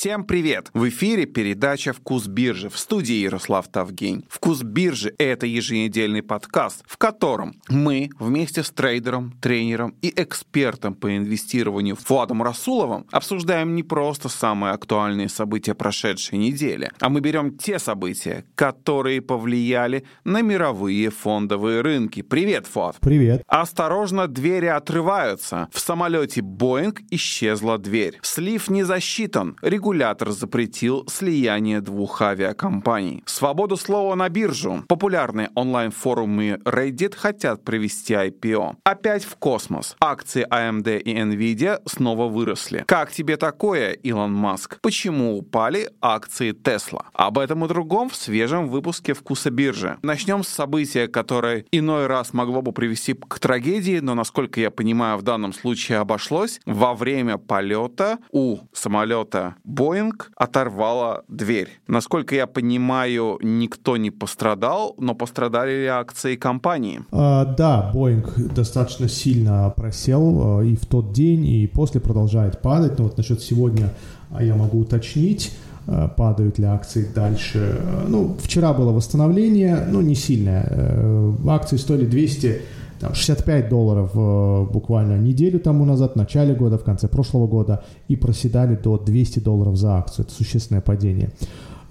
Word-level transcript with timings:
Всем 0.00 0.24
привет! 0.24 0.70
В 0.72 0.88
эфире 0.88 1.26
передача 1.26 1.92
«Вкус 1.92 2.26
биржи» 2.26 2.70
в 2.70 2.78
студии 2.78 3.16
Ярослав 3.16 3.68
Тавгень. 3.68 4.24
«Вкус 4.30 4.62
биржи»— 4.62 5.14
это 5.18 5.44
еженедельный 5.44 6.22
подкаст, 6.22 6.82
в 6.86 6.96
котором 6.96 7.60
мы 7.68 8.08
вместе 8.18 8.62
с 8.62 8.70
трейдером, 8.70 9.34
тренером 9.42 9.94
и 10.00 10.10
экспертом 10.16 10.94
по 10.94 11.14
инвестированию 11.14 11.96
Фуадом 11.96 12.42
Расуловым 12.42 13.08
обсуждаем 13.12 13.74
не 13.74 13.82
просто 13.82 14.30
самые 14.30 14.72
актуальные 14.72 15.28
события 15.28 15.74
прошедшей 15.74 16.38
недели, 16.38 16.90
а 16.98 17.10
мы 17.10 17.20
берем 17.20 17.58
те 17.58 17.78
события, 17.78 18.46
которые 18.54 19.20
повлияли 19.20 20.06
на 20.24 20.40
мировые 20.40 21.10
фондовые 21.10 21.82
рынки. 21.82 22.22
Привет, 22.22 22.66
Фуад! 22.68 22.96
Привет! 23.02 23.42
Осторожно, 23.46 24.28
двери 24.28 24.64
отрываются. 24.64 25.68
В 25.70 25.78
самолете 25.78 26.40
Боинг 26.40 27.02
исчезла 27.10 27.76
дверь. 27.76 28.18
Слив 28.22 28.70
не 28.70 28.82
засчитан 28.82 29.58
регулятор 29.90 30.30
запретил 30.30 31.04
слияние 31.08 31.80
двух 31.80 32.22
авиакомпаний. 32.22 33.24
Свободу 33.26 33.76
слова 33.76 34.14
на 34.14 34.28
биржу. 34.28 34.84
Популярные 34.86 35.50
онлайн-форумы 35.56 36.60
Reddit 36.64 37.16
хотят 37.16 37.64
провести 37.64 38.14
IPO. 38.14 38.76
Опять 38.84 39.24
в 39.24 39.34
космос. 39.34 39.96
Акции 40.00 40.46
AMD 40.48 41.00
и 41.00 41.12
Nvidia 41.16 41.80
снова 41.86 42.28
выросли. 42.28 42.84
Как 42.86 43.10
тебе 43.10 43.36
такое, 43.36 43.90
Илон 43.90 44.32
Маск? 44.32 44.78
Почему 44.80 45.36
упали 45.36 45.90
акции 46.00 46.52
Tesla? 46.52 47.06
Об 47.12 47.38
этом 47.38 47.64
и 47.64 47.68
другом 47.68 48.10
в 48.10 48.14
свежем 48.14 48.68
выпуске 48.68 49.12
«Вкуса 49.12 49.50
биржи». 49.50 49.98
Начнем 50.02 50.44
с 50.44 50.48
события, 50.48 51.08
которое 51.08 51.64
иной 51.72 52.06
раз 52.06 52.32
могло 52.32 52.62
бы 52.62 52.70
привести 52.70 53.14
к 53.14 53.40
трагедии, 53.40 53.98
но, 53.98 54.14
насколько 54.14 54.60
я 54.60 54.70
понимаю, 54.70 55.18
в 55.18 55.22
данном 55.22 55.52
случае 55.52 55.98
обошлось. 55.98 56.60
Во 56.64 56.94
время 56.94 57.38
полета 57.38 58.18
у 58.30 58.58
самолета 58.72 59.56
Боинг 59.80 60.30
оторвала 60.36 61.22
дверь. 61.26 61.68
Насколько 61.86 62.34
я 62.34 62.46
понимаю, 62.46 63.38
никто 63.40 63.96
не 63.96 64.10
пострадал, 64.10 64.94
но 64.98 65.14
пострадали 65.14 65.70
ли 65.70 65.86
акции 65.86 66.36
компании? 66.36 67.00
А, 67.12 67.46
да, 67.46 67.90
Боинг 67.94 68.34
достаточно 68.54 69.08
сильно 69.08 69.72
просел 69.74 70.58
а, 70.58 70.60
и 70.60 70.76
в 70.76 70.84
тот 70.84 71.14
день, 71.14 71.46
и 71.46 71.66
после 71.66 71.98
продолжает 71.98 72.60
падать. 72.60 72.98
Но 72.98 73.04
вот 73.04 73.16
насчет 73.16 73.40
сегодня 73.40 73.94
а, 74.30 74.44
я 74.44 74.54
могу 74.54 74.80
уточнить 74.80 75.56
а, 75.86 76.08
падают 76.08 76.58
ли 76.58 76.66
акции 76.66 77.08
дальше. 77.14 77.80
Ну, 78.06 78.36
вчера 78.38 78.74
было 78.74 78.92
восстановление, 78.92 79.86
но 79.88 80.02
не 80.02 80.14
сильное. 80.14 80.66
Э, 80.68 81.32
акции 81.48 81.78
стоили 81.78 82.04
200 82.04 82.60
там, 83.00 83.14
65 83.14 83.68
долларов 83.68 84.10
э, 84.14 84.66
буквально 84.72 85.18
неделю 85.18 85.58
тому 85.58 85.84
назад, 85.84 86.12
в 86.12 86.16
начале 86.16 86.54
года, 86.54 86.76
в 86.76 86.84
конце 86.84 87.08
прошлого 87.08 87.46
года, 87.46 87.82
и 88.08 88.16
проседали 88.16 88.76
до 88.76 88.98
200 88.98 89.40
долларов 89.40 89.76
за 89.76 89.96
акцию. 89.96 90.26
Это 90.26 90.34
существенное 90.34 90.82
падение. 90.82 91.30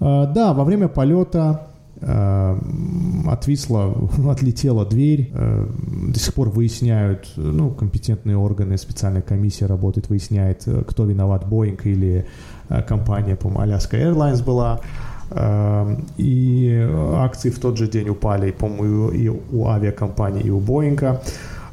Э, 0.00 0.26
да, 0.32 0.54
во 0.54 0.64
время 0.64 0.86
полета 0.88 1.66
э, 2.00 2.58
отвисла, 3.26 3.92
отлетела 4.30 4.86
дверь, 4.86 5.30
э, 5.34 5.66
до 6.12 6.18
сих 6.18 6.32
пор 6.32 6.50
выясняют, 6.50 7.32
ну, 7.36 7.70
компетентные 7.70 8.36
органы, 8.36 8.78
специальная 8.78 9.22
комиссия 9.22 9.66
работает, 9.66 10.08
выясняет, 10.08 10.62
э, 10.66 10.84
кто 10.86 11.04
виноват, 11.04 11.44
Boeing 11.44 11.80
или 11.84 12.24
э, 12.68 12.82
компания, 12.82 13.34
по-моему, 13.34 13.72
Alaska 13.72 14.00
Airlines 14.00 14.44
была, 14.44 14.80
и 15.32 16.88
акции 17.16 17.50
в 17.50 17.58
тот 17.58 17.76
же 17.76 17.86
день 17.88 18.08
упали, 18.08 18.50
по-моему, 18.50 19.10
и 19.10 19.28
у 19.28 19.66
авиакомпании, 19.66 20.42
и 20.42 20.50
у 20.50 20.58
Боинга. 20.58 21.20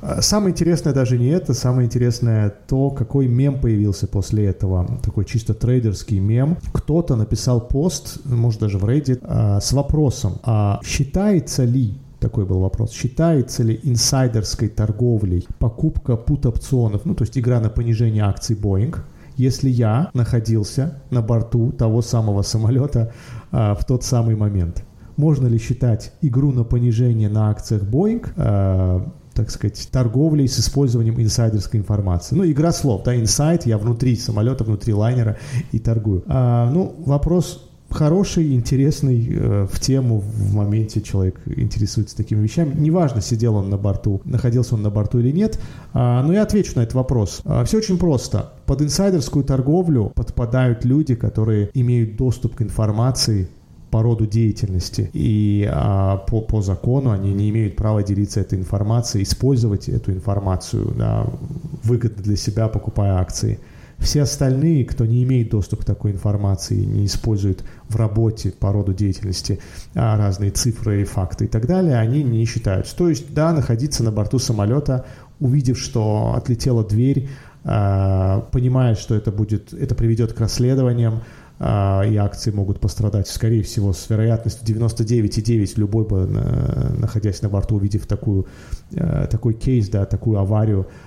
Э, 0.01 0.21
самое 0.21 0.51
интересное 0.51 0.93
даже 0.93 1.17
не 1.17 1.27
это, 1.27 1.53
самое 1.53 1.85
интересное 1.85 2.53
то, 2.67 2.89
какой 2.89 3.27
мем 3.27 3.59
появился 3.59 4.07
после 4.07 4.45
этого. 4.45 4.87
Такой 5.03 5.25
чисто 5.25 5.53
трейдерский 5.53 6.19
мем. 6.19 6.57
Кто-то 6.73 7.15
написал 7.15 7.67
пост, 7.67 8.19
может 8.25 8.61
даже 8.61 8.77
в 8.77 8.85
Reddit, 8.85 9.19
э, 9.21 9.59
с 9.61 9.73
вопросом, 9.73 10.33
а 10.43 10.79
считается 10.83 11.63
ли 11.63 11.95
такой 12.19 12.45
был 12.45 12.59
вопрос. 12.59 12.91
Считается 12.91 13.63
ли 13.63 13.79
инсайдерской 13.83 14.69
торговлей 14.69 15.47
покупка 15.59 16.15
пут-опционов, 16.15 17.05
ну, 17.05 17.13
то 17.13 17.23
есть 17.23 17.37
игра 17.37 17.59
на 17.59 17.69
понижение 17.69 18.23
акций 18.23 18.55
Boeing, 18.55 18.95
если 19.35 19.69
я 19.69 20.09
находился 20.13 20.99
на 21.11 21.21
борту 21.21 21.71
того 21.71 22.01
самого 22.01 22.41
самолета 22.41 23.13
а, 23.51 23.75
в 23.75 23.85
тот 23.85 24.03
самый 24.03 24.35
момент. 24.35 24.83
Можно 25.15 25.47
ли 25.47 25.57
считать 25.57 26.13
игру 26.21 26.51
на 26.51 26.63
понижение 26.63 27.29
на 27.29 27.49
акциях 27.49 27.83
Boeing 27.83 28.27
а, 28.35 29.11
так 29.37 29.51
сказать, 29.51 29.87
торговлей 29.91 30.47
с 30.47 30.59
использованием 30.59 31.21
инсайдерской 31.21 31.79
информации. 31.79 32.35
Ну, 32.35 32.43
игра 32.43 32.71
слов, 32.71 33.03
да, 33.03 33.15
инсайд, 33.15 33.67
я 33.67 33.77
внутри 33.77 34.15
самолета, 34.15 34.63
внутри 34.63 34.95
лайнера 34.95 35.37
и 35.71 35.77
торгую. 35.77 36.23
А, 36.25 36.71
ну, 36.71 36.95
вопрос 37.05 37.66
хороший, 37.97 38.53
интересный, 38.53 39.27
э, 39.29 39.67
в 39.69 39.79
тему, 39.79 40.19
в 40.19 40.53
моменте 40.53 41.01
человек 41.01 41.41
интересуется 41.45 42.15
такими 42.15 42.41
вещами. 42.41 42.73
Неважно, 42.77 43.21
сидел 43.21 43.55
он 43.55 43.69
на 43.69 43.77
борту, 43.77 44.21
находился 44.23 44.75
он 44.75 44.83
на 44.83 44.91
борту 44.91 45.17
или 45.19 45.31
нет, 45.31 45.59
а, 45.93 46.21
но 46.23 46.33
я 46.33 46.43
отвечу 46.43 46.73
на 46.75 46.81
этот 46.81 46.93
вопрос. 46.93 47.41
А, 47.43 47.63
все 47.65 47.79
очень 47.79 47.97
просто. 47.97 48.53
Под 48.67 48.81
инсайдерскую 48.81 49.43
торговлю 49.43 50.11
подпадают 50.13 50.85
люди, 50.85 51.15
которые 51.15 51.71
имеют 51.73 52.17
доступ 52.17 52.55
к 52.55 52.61
информации 52.61 53.47
по 53.89 54.03
роду 54.03 54.27
деятельности. 54.27 55.09
И 55.13 55.67
а, 55.67 56.17
по, 56.17 56.41
по 56.41 56.61
закону 56.61 57.09
они 57.09 57.33
не 57.33 57.49
имеют 57.49 57.75
права 57.75 58.03
делиться 58.03 58.41
этой 58.41 58.59
информацией, 58.59 59.23
использовать 59.23 59.89
эту 59.89 60.11
информацию 60.11 60.93
да, 60.95 61.25
выгодно 61.83 62.21
для 62.21 62.35
себя, 62.35 62.67
покупая 62.67 63.15
акции. 63.15 63.59
Все 63.99 64.21
остальные, 64.21 64.85
кто 64.85 65.05
не 65.05 65.23
имеет 65.23 65.49
доступа 65.49 65.81
к 65.81 65.85
такой 65.85 66.11
информации, 66.11 66.85
не 66.85 67.05
использует 67.05 67.63
в 67.89 67.95
работе 67.95 68.51
по 68.51 68.71
роду 68.71 68.93
деятельности 68.93 69.59
а, 69.95 70.17
разные 70.17 70.51
цифры, 70.51 71.03
факты 71.03 71.45
и 71.45 71.47
так 71.47 71.65
далее, 71.65 71.97
они 71.97 72.23
не 72.23 72.45
считаются. 72.45 72.95
То 72.95 73.09
есть, 73.09 73.33
да, 73.33 73.51
находиться 73.53 74.03
на 74.03 74.11
борту 74.11 74.37
самолета, 74.37 75.05
увидев, 75.39 75.79
что 75.79 76.33
отлетела 76.37 76.83
дверь, 76.83 77.27
а, 77.63 78.41
понимая, 78.51 78.93
что 78.93 79.15
это 79.15 79.31
будет, 79.31 79.73
это 79.73 79.95
приведет 79.95 80.33
к 80.33 80.39
расследованиям, 80.39 81.23
а, 81.59 82.03
и 82.03 82.15
акции 82.17 82.51
могут 82.51 82.79
пострадать, 82.79 83.27
скорее 83.27 83.63
всего, 83.63 83.93
с 83.93 84.07
вероятностью 84.11 84.63
99,9 84.63 85.73
любой 85.77 86.05
бы, 86.05 86.27
находясь 86.99 87.41
на 87.41 87.49
борту, 87.49 87.77
увидев 87.77 88.05
такую, 88.05 88.45
такой 88.91 89.55
кейс, 89.55 89.89
да, 89.89 90.05
такую 90.05 90.37
аварию, 90.37 90.85
Э, 90.85 91.06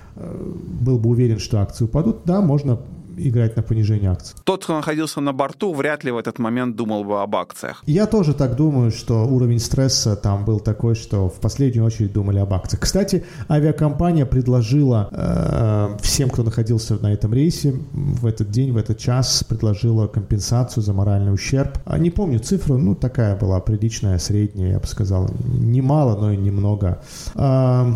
был 0.81 0.97
бы 0.97 1.09
уверен, 1.09 1.39
что 1.39 1.61
акции 1.61 1.85
упадут, 1.85 2.21
да, 2.25 2.41
можно 2.41 2.79
играть 3.17 3.55
на 3.55 3.61
понижение 3.63 4.11
акций. 4.11 4.35
Тот, 4.43 4.63
кто 4.63 4.75
находился 4.75 5.21
на 5.21 5.33
борту, 5.33 5.73
вряд 5.73 6.03
ли 6.03 6.11
в 6.11 6.17
этот 6.17 6.39
момент 6.39 6.75
думал 6.75 7.03
бы 7.03 7.21
об 7.21 7.35
акциях. 7.35 7.83
Я 7.85 8.05
тоже 8.05 8.33
так 8.33 8.55
думаю, 8.55 8.91
что 8.91 9.25
уровень 9.25 9.59
стресса 9.59 10.15
там 10.15 10.45
был 10.45 10.59
такой, 10.59 10.95
что 10.95 11.29
в 11.29 11.39
последнюю 11.39 11.85
очередь 11.85 12.13
думали 12.13 12.39
об 12.39 12.53
акциях. 12.53 12.81
Кстати, 12.81 13.25
авиакомпания 13.49 14.25
предложила 14.25 15.09
э, 15.11 15.97
всем, 16.01 16.29
кто 16.29 16.43
находился 16.43 16.95
на 17.01 17.13
этом 17.13 17.33
рейсе 17.33 17.75
в 17.93 18.25
этот 18.25 18.49
день, 18.51 18.71
в 18.71 18.77
этот 18.77 18.97
час, 18.97 19.43
предложила 19.43 20.07
компенсацию 20.07 20.83
за 20.83 20.93
моральный 20.93 21.33
ущерб. 21.33 21.77
А 21.85 21.97
не 21.97 22.09
помню 22.09 22.39
цифру, 22.39 22.77
ну 22.77 22.95
такая 22.95 23.35
была 23.35 23.59
приличная, 23.59 24.17
средняя, 24.19 24.71
я 24.73 24.79
бы 24.79 24.87
сказал. 24.87 25.29
Немало, 25.43 26.19
но 26.19 26.31
и 26.31 26.37
немного. 26.37 27.01
Э, 27.35 27.93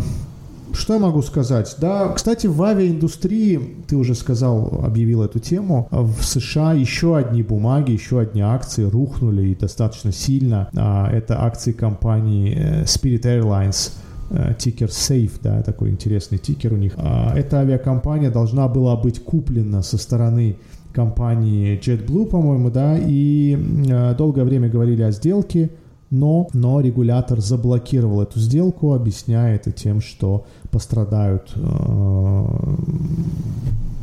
что 0.76 0.94
я 0.94 1.00
могу 1.00 1.22
сказать? 1.22 1.76
Да, 1.80 2.10
кстати, 2.10 2.48
в 2.48 2.62
авиаиндустрии, 2.62 3.60
ты 3.88 3.96
уже 3.96 4.16
сказал, 4.16 4.82
объявил 4.84 5.24
эту 5.24 5.40
тему, 5.40 5.88
в 5.92 6.22
США 6.22 6.74
еще 6.74 7.18
одни 7.18 7.42
бумаги, 7.42 7.92
еще 7.92 8.20
одни 8.20 8.42
акции 8.42 8.84
рухнули 8.84 9.48
и 9.50 9.56
достаточно 9.56 10.12
сильно. 10.12 10.70
А, 10.76 11.10
это 11.12 11.44
акции 11.44 11.72
компании 11.72 12.56
э, 12.56 12.84
Spirit 12.84 13.24
Airlines, 13.24 13.94
э, 14.30 14.54
тикер 14.58 14.90
Safe, 14.90 15.32
да, 15.42 15.62
такой 15.64 15.90
интересный 15.90 16.38
тикер 16.38 16.74
у 16.74 16.78
них. 16.78 16.94
А, 16.98 17.34
эта 17.36 17.60
авиакомпания 17.60 18.30
должна 18.30 18.68
была 18.68 18.96
быть 18.96 19.24
куплена 19.24 19.82
со 19.82 19.98
стороны 19.98 20.58
компании 20.94 21.80
JetBlue, 21.80 22.26
по-моему, 22.28 22.72
да, 22.72 22.98
и 22.98 23.58
э, 23.88 24.16
долгое 24.16 24.44
время 24.44 24.70
говорили 24.70 25.02
о 25.02 25.12
сделке, 25.12 25.70
но, 26.20 26.48
но 26.54 26.80
регулятор 26.82 27.42
заблокировал 27.42 28.22
эту 28.22 28.40
сделку, 28.40 28.94
объясняя 28.94 29.56
это 29.56 29.72
тем, 29.72 30.02
что 30.02 30.46
пострадают 30.72 31.52
э, 31.56 32.46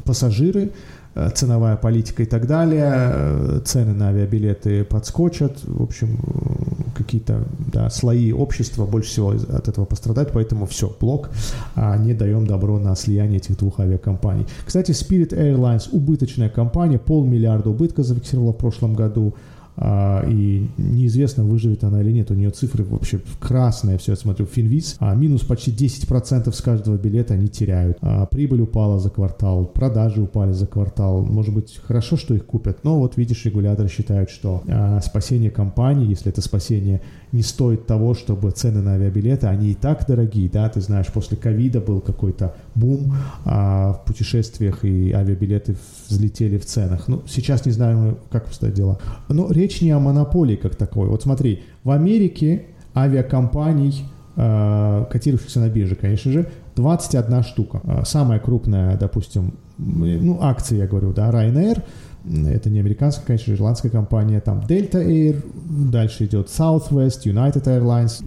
пассажиры, 0.04 0.72
э, 1.14 1.30
ценовая 1.34 1.76
политика 1.76 2.22
и 2.22 2.26
так 2.26 2.46
далее, 2.46 2.92
э, 2.94 3.60
цены 3.64 3.94
на 3.94 4.08
авиабилеты 4.08 4.84
подскочат, 4.84 5.58
в 5.64 5.82
общем, 5.82 6.18
э, 6.22 6.72
какие-то 6.96 7.44
да, 7.72 7.88
слои 7.90 8.32
общества 8.32 8.86
больше 8.86 9.10
всего 9.10 9.30
от 9.30 9.68
этого 9.68 9.84
пострадают, 9.84 10.30
поэтому 10.32 10.66
все, 10.66 10.94
блок, 11.00 11.30
а 11.74 11.96
не 11.96 12.14
даем 12.14 12.46
добро 12.46 12.78
на 12.78 12.94
слияние 12.94 13.38
этих 13.38 13.58
двух 13.58 13.80
авиакомпаний. 13.80 14.46
Кстати, 14.66 14.90
Spirit 14.90 15.30
Airlines 15.30 15.88
убыточная 15.90 16.50
компания, 16.50 16.98
полмиллиарда 16.98 17.70
убытка 17.70 18.02
зафиксировала 18.02 18.52
в 18.52 18.58
прошлом 18.58 18.94
году, 18.94 19.34
и 19.76 20.69
неизвестно, 20.76 21.44
выживет 21.44 21.84
она 21.84 22.02
или 22.02 22.12
нет. 22.12 22.30
У 22.30 22.34
нее 22.34 22.50
цифры 22.50 22.84
вообще 22.84 23.20
красные, 23.40 23.98
все, 23.98 24.12
я 24.12 24.16
смотрю, 24.16 24.46
Финвиз, 24.46 24.96
а 24.98 25.14
минус 25.14 25.42
почти 25.42 25.70
10% 25.70 26.52
с 26.52 26.60
каждого 26.60 26.96
билета 26.96 27.34
они 27.34 27.48
теряют. 27.48 27.98
А, 28.00 28.26
прибыль 28.26 28.60
упала 28.60 28.98
за 28.98 29.10
квартал, 29.10 29.64
продажи 29.64 30.20
упали 30.20 30.52
за 30.52 30.66
квартал. 30.66 31.22
Может 31.22 31.54
быть, 31.54 31.80
хорошо, 31.82 32.16
что 32.16 32.34
их 32.34 32.44
купят, 32.44 32.84
но 32.84 32.98
вот 32.98 33.16
видишь, 33.16 33.44
регуляторы 33.44 33.88
считают, 33.88 34.30
что 34.30 34.62
а, 34.69 35.00
спасение 35.00 35.50
компании, 35.50 36.08
если 36.08 36.30
это 36.30 36.42
спасение 36.42 37.00
не 37.32 37.43
стоит 37.43 37.87
того, 37.87 38.14
чтобы 38.14 38.50
цены 38.50 38.82
на 38.82 38.93
авиабилеты, 38.93 39.46
они 39.46 39.70
и 39.70 39.75
так 39.75 40.06
дорогие, 40.06 40.50
да, 40.50 40.69
ты 40.69 40.81
знаешь, 40.81 41.06
после 41.06 41.37
ковида 41.37 41.81
был 41.81 42.00
какой-то 42.00 42.55
бум 42.75 43.14
а, 43.44 43.94
в 43.94 44.05
путешествиях, 44.05 44.84
и 44.84 45.12
авиабилеты 45.12 45.76
взлетели 46.08 46.58
в 46.58 46.67
ценах. 46.67 47.08
Ну, 47.08 47.23
сейчас 47.26 47.64
не 47.64 47.73
знаю, 47.73 48.19
как 48.31 48.44
обстоят 48.44 48.75
дела. 48.75 48.99
Но 49.29 49.50
речь 49.50 49.81
не 49.81 49.90
о 49.90 49.99
монополии 49.99 50.56
как 50.56 50.76
такой. 50.76 51.08
Вот 51.08 51.23
смотри, 51.23 51.62
в 51.84 51.90
Америке 51.90 52.67
авиакомпаний, 52.94 54.05
а, 54.37 55.05
котирующихся 55.06 55.61
на 55.61 55.70
бирже, 55.70 55.94
конечно 55.94 56.31
же, 56.31 56.50
21 56.76 57.43
штука. 57.44 57.81
А, 57.84 58.05
самая 58.05 58.40
крупная, 58.40 58.99
допустим, 58.99 59.55
ну, 59.79 60.38
акции, 60.43 60.76
я 60.76 60.87
говорю, 60.87 61.12
да, 61.14 61.31
Ryanair– 61.31 61.82
это 62.24 62.70
не 62.70 62.80
американская, 62.80 63.26
конечно, 63.26 63.52
ирландская 63.52 63.90
компания. 63.90 64.40
Там 64.40 64.60
Delta 64.60 65.04
Air, 65.04 65.42
дальше 65.90 66.24
идет 66.24 66.48
Southwest, 66.48 67.24
United 67.24 67.64
Airlines. 67.64 68.24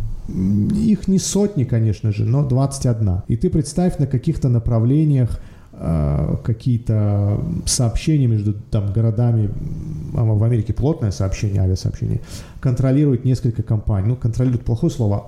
Их 0.75 1.07
не 1.07 1.19
сотни, 1.19 1.63
конечно 1.63 2.12
же, 2.12 2.25
но 2.25 2.44
21. 2.44 3.21
И 3.27 3.38
ты 3.38 3.50
представь 3.50 3.97
на 4.00 4.07
каких-то 4.07 4.50
направлениях 4.50 5.39
э, 5.71 6.38
какие-то 6.44 7.39
сообщения 7.65 8.27
между 8.27 8.53
там, 8.53 8.92
городами, 8.92 9.50
а 10.15 10.24
в 10.24 10.44
Америке 10.44 10.74
плотное 10.74 11.12
сообщение, 11.12 11.62
авиасообщение, 11.62 12.21
контролирует 12.59 13.24
несколько 13.24 13.63
компаний. 13.63 14.09
Ну, 14.09 14.15
контролирует 14.15 14.65
плохое 14.65 14.92
слово. 14.92 15.25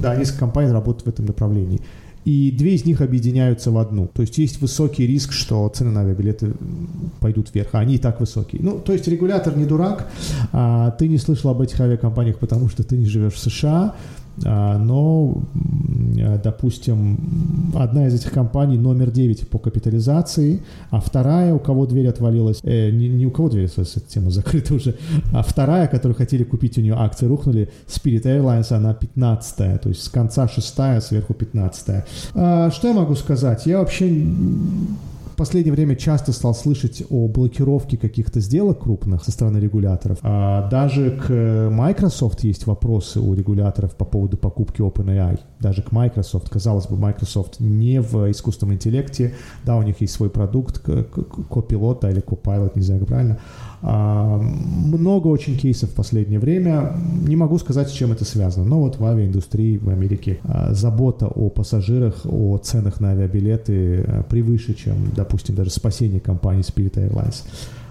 Да, 0.00 0.14
несколько 0.14 0.40
компаний 0.40 0.70
работают 0.70 1.06
в 1.06 1.08
этом 1.08 1.26
направлении 1.26 1.80
и 2.24 2.50
две 2.50 2.74
из 2.74 2.84
них 2.84 3.00
объединяются 3.00 3.70
в 3.70 3.78
одну. 3.78 4.08
То 4.08 4.22
есть 4.22 4.38
есть 4.38 4.60
высокий 4.60 5.06
риск, 5.06 5.32
что 5.32 5.68
цены 5.68 5.90
на 5.90 6.00
авиабилеты 6.00 6.52
пойдут 7.20 7.54
вверх, 7.54 7.70
а 7.72 7.80
они 7.80 7.96
и 7.96 7.98
так 7.98 8.20
высокие. 8.20 8.62
Ну, 8.62 8.78
то 8.78 8.92
есть 8.92 9.06
регулятор 9.08 9.56
не 9.56 9.64
дурак, 9.64 10.10
а 10.52 10.90
ты 10.92 11.08
не 11.08 11.18
слышал 11.18 11.50
об 11.50 11.60
этих 11.60 11.80
авиакомпаниях, 11.80 12.38
потому 12.38 12.68
что 12.68 12.82
ты 12.82 12.96
не 12.96 13.06
живешь 13.06 13.34
в 13.34 13.38
США, 13.38 13.94
но, 14.42 15.42
допустим, 16.42 17.72
одна 17.74 18.06
из 18.08 18.14
этих 18.14 18.32
компаний 18.32 18.78
номер 18.78 19.10
9 19.10 19.48
по 19.48 19.58
капитализации, 19.58 20.62
а 20.90 21.00
вторая, 21.00 21.54
у 21.54 21.58
кого 21.58 21.86
дверь 21.86 22.08
отвалилась, 22.08 22.60
э, 22.62 22.90
не, 22.90 23.08
не 23.08 23.26
у 23.26 23.30
кого 23.30 23.48
дверь 23.48 23.66
отвалилась, 23.66 23.96
эта 23.96 24.08
тема 24.08 24.30
закрыта 24.30 24.74
уже, 24.74 24.96
а 25.32 25.42
вторая, 25.42 25.86
которую 25.86 26.16
хотели 26.16 26.44
купить, 26.44 26.78
у 26.78 26.80
нее 26.80 26.94
акции 26.94 27.26
рухнули, 27.26 27.70
Spirit 27.86 28.22
Airlines, 28.22 28.72
она 28.72 28.94
15 28.94 29.80
то 29.80 29.88
есть 29.88 30.02
с 30.02 30.08
конца 30.08 30.48
6 30.48 30.74
сверху 31.00 31.34
15 31.34 32.04
а, 32.34 32.70
Что 32.70 32.88
я 32.88 32.94
могу 32.94 33.14
сказать? 33.14 33.66
Я 33.66 33.78
вообще 33.78 34.26
в 35.34 35.36
последнее 35.36 35.72
время 35.72 35.96
часто 35.96 36.30
стал 36.30 36.54
слышать 36.54 37.02
о 37.10 37.26
блокировке 37.26 37.96
каких-то 37.96 38.38
сделок 38.38 38.84
крупных 38.84 39.24
со 39.24 39.32
стороны 39.32 39.58
регуляторов. 39.58 40.18
А 40.22 40.68
даже 40.70 41.10
к 41.10 41.70
Microsoft 41.72 42.44
есть 42.44 42.68
вопросы 42.68 43.18
у 43.18 43.34
регуляторов 43.34 43.96
по 43.96 44.04
поводу 44.04 44.36
покупки 44.36 44.80
OpenAI. 44.80 45.40
Даже 45.58 45.82
к 45.82 45.90
Microsoft. 45.90 46.48
Казалось 46.50 46.86
бы, 46.86 46.96
Microsoft 46.96 47.58
не 47.58 48.00
в 48.00 48.30
искусственном 48.30 48.74
интеллекте. 48.74 49.34
Да, 49.64 49.76
у 49.76 49.82
них 49.82 50.00
есть 50.00 50.12
свой 50.12 50.30
продукт, 50.30 50.86
Copilot 50.86 52.08
или 52.12 52.22
Copilot, 52.22 52.70
не 52.76 52.82
знаю, 52.82 53.04
правильно. 53.04 53.40
А, 53.86 54.38
много 54.38 55.28
очень 55.28 55.58
кейсов 55.58 55.90
в 55.90 55.94
последнее 55.94 56.40
время. 56.40 56.96
Не 57.26 57.36
могу 57.36 57.58
сказать, 57.58 57.90
с 57.90 57.92
чем 57.92 58.12
это 58.12 58.24
связано, 58.24 58.64
но 58.64 58.80
вот 58.80 58.98
в 58.98 59.04
авиаиндустрии 59.04 59.76
в 59.76 59.90
Америке 59.90 60.38
а, 60.44 60.72
забота 60.72 61.26
о 61.26 61.50
пассажирах, 61.50 62.24
о 62.24 62.56
ценах 62.56 63.00
на 63.00 63.10
авиабилеты 63.10 64.04
а, 64.06 64.22
превыше, 64.22 64.72
чем, 64.72 65.12
допустим, 65.14 65.54
даже 65.54 65.68
спасение 65.68 66.18
компании 66.18 66.62
Spirit 66.62 66.94
Airlines. 66.94 67.44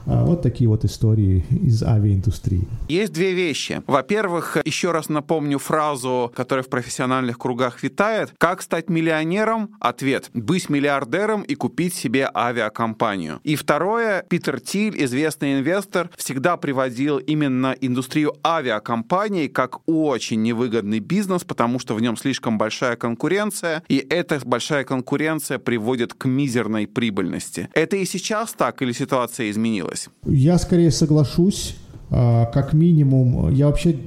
А, 0.06 0.26
вот 0.26 0.42
такие 0.42 0.70
вот 0.70 0.84
истории 0.86 1.46
из 1.50 1.84
авиаиндустрии. 1.84 2.68
Есть 2.90 3.14
две 3.14 3.34
вещи. 3.34 3.82
Во-первых, 3.88 4.58
еще 4.66 4.92
раз 4.92 5.10
напомню 5.10 5.60
фразу, 5.60 6.32
которая 6.36 6.64
в 6.64 6.70
профессиональных 6.70 7.38
кругах 7.38 7.82
витает. 7.84 8.34
Как 8.38 8.62
стать 8.62 8.90
миллионером? 8.90 9.76
Ответ. 9.80 10.30
Быть 10.34 10.70
миллиардером 10.70 11.42
и 11.42 11.56
купить 11.56 11.94
себе 11.94 12.30
авиакомпанию. 12.34 13.40
И 13.44 13.56
второе, 13.56 14.24
Питер 14.28 14.60
Тиль, 14.60 15.02
известный 15.04 15.60
инвестор, 15.60 16.10
всегда 16.18 16.58
приводил 16.58 17.18
именно 17.18 17.76
индустрию 17.80 18.34
авиакомпаний 18.46 19.48
как 19.48 19.88
очень 19.88 20.42
невыгодный 20.42 21.00
бизнес, 21.00 21.44
потому 21.44 21.80
что 21.80 21.96
в 21.96 22.02
нем 22.02 22.18
слишком 22.18 22.58
большая 22.58 22.96
конкуренция, 22.96 23.84
и 23.88 23.98
эта 23.98 24.40
большая 24.44 24.84
конкуренция 24.84 25.60
приводит 25.60 26.14
к 26.14 26.26
мизерной 26.26 26.88
прибыльности. 26.88 27.70
Это 27.74 27.96
и 27.96 28.06
сейчас 28.06 28.54
так 28.54 28.82
или 28.82 28.92
ситуация 28.92 29.50
изменилась? 29.50 29.93
Изменилось? 29.94 30.10
Я 30.25 30.57
скорее 30.57 30.92
соглашусь. 30.92 31.75
А, 32.16 32.45
как 32.45 32.74
минимум, 32.74 33.50
я 33.51 33.68
вообще 33.68 33.98